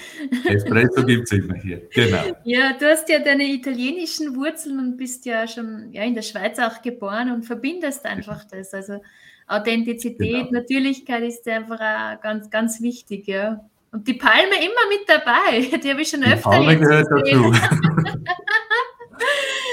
Espresso 0.45 1.05
gibt 1.05 1.25
es 1.25 1.33
immer 1.33 1.55
hier, 1.55 1.83
genau. 1.93 2.37
Ja, 2.45 2.73
du 2.79 2.87
hast 2.87 3.09
ja 3.09 3.19
deine 3.19 3.45
italienischen 3.45 4.37
Wurzeln 4.37 4.79
und 4.79 4.97
bist 4.97 5.27
ja 5.27 5.47
schon 5.47 5.93
ja, 5.93 6.03
in 6.03 6.15
der 6.15 6.23
Schweiz 6.23 6.59
auch 6.59 6.81
geboren 6.83 7.33
und 7.33 7.45
verbindest 7.45 8.07
einfach 8.07 8.45
das. 8.45 8.73
Also 8.73 9.01
Authentizität, 9.49 10.49
genau. 10.49 10.61
Natürlichkeit 10.61 11.23
ist 11.23 11.47
einfach 11.49 11.81
auch 11.81 12.21
ganz, 12.21 12.51
ganz 12.51 12.81
wichtig, 12.81 13.27
ja. 13.27 13.65
Und 13.93 14.07
die 14.07 14.15
Palme 14.15 14.57
immer 14.57 14.89
mit 14.91 15.09
dabei. 15.09 15.79
Die 15.83 15.91
habe 15.91 16.03
ich 16.03 16.09
schon 16.09 16.21
die 16.21 16.27
öfter 16.27 16.51
Palme 16.51 16.79
gehört 16.79 17.07
dazu. 17.11 17.55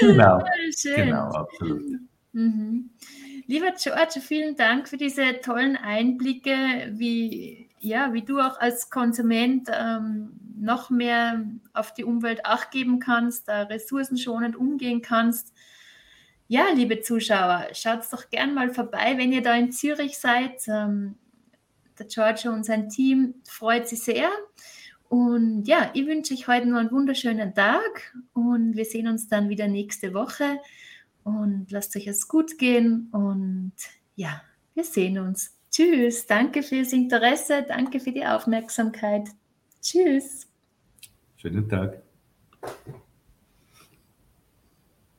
genau. 0.00 0.42
Schön. 0.76 0.96
Genau, 0.96 1.28
absolut. 1.30 1.82
Mhm. 2.32 2.90
Lieber 3.46 3.72
George, 3.72 4.20
vielen 4.20 4.56
Dank 4.56 4.88
für 4.88 4.96
diese 4.96 5.40
tollen 5.42 5.76
Einblicke, 5.76 6.92
wie, 6.92 7.68
ja, 7.78 8.14
wie 8.14 8.22
du 8.22 8.40
auch 8.40 8.58
als 8.58 8.88
Konsument 8.88 9.68
ähm, 9.70 10.30
noch 10.58 10.88
mehr 10.88 11.44
auf 11.74 11.92
die 11.92 12.04
Umwelt 12.04 12.46
acht 12.46 12.70
geben 12.70 13.00
kannst, 13.00 13.48
da 13.48 13.64
ressourcenschonend 13.64 14.56
umgehen 14.56 15.02
kannst. 15.02 15.52
Ja, 16.48 16.68
liebe 16.74 17.02
Zuschauer, 17.02 17.68
schaut 17.74 18.10
doch 18.10 18.30
gern 18.30 18.54
mal 18.54 18.72
vorbei, 18.72 19.18
wenn 19.18 19.32
ihr 19.32 19.42
da 19.42 19.54
in 19.54 19.72
Zürich 19.72 20.16
seid. 20.18 20.66
Ähm, 20.66 21.16
der 21.98 22.06
George 22.06 22.50
und 22.50 22.64
sein 22.64 22.88
Team 22.88 23.34
freut 23.46 23.88
sich 23.88 24.02
sehr. 24.02 24.30
Und 25.10 25.64
ja, 25.64 25.90
ich 25.92 26.06
wünsche 26.06 26.32
euch 26.32 26.48
heute 26.48 26.66
noch 26.66 26.78
einen 26.78 26.90
wunderschönen 26.90 27.54
Tag 27.54 28.14
und 28.32 28.74
wir 28.74 28.86
sehen 28.86 29.06
uns 29.06 29.28
dann 29.28 29.50
wieder 29.50 29.68
nächste 29.68 30.14
Woche. 30.14 30.58
Und 31.24 31.66
lasst 31.70 31.96
euch 31.96 32.06
es 32.06 32.28
gut 32.28 32.58
gehen 32.58 33.08
und 33.12 33.72
ja, 34.14 34.42
wir 34.74 34.84
sehen 34.84 35.18
uns. 35.18 35.56
Tschüss, 35.70 36.26
danke 36.26 36.62
fürs 36.62 36.92
Interesse, 36.92 37.64
danke 37.66 37.98
für 37.98 38.12
die 38.12 38.24
Aufmerksamkeit. 38.24 39.28
Tschüss. 39.80 40.46
Schönen 41.36 41.68
Tag. 41.68 42.02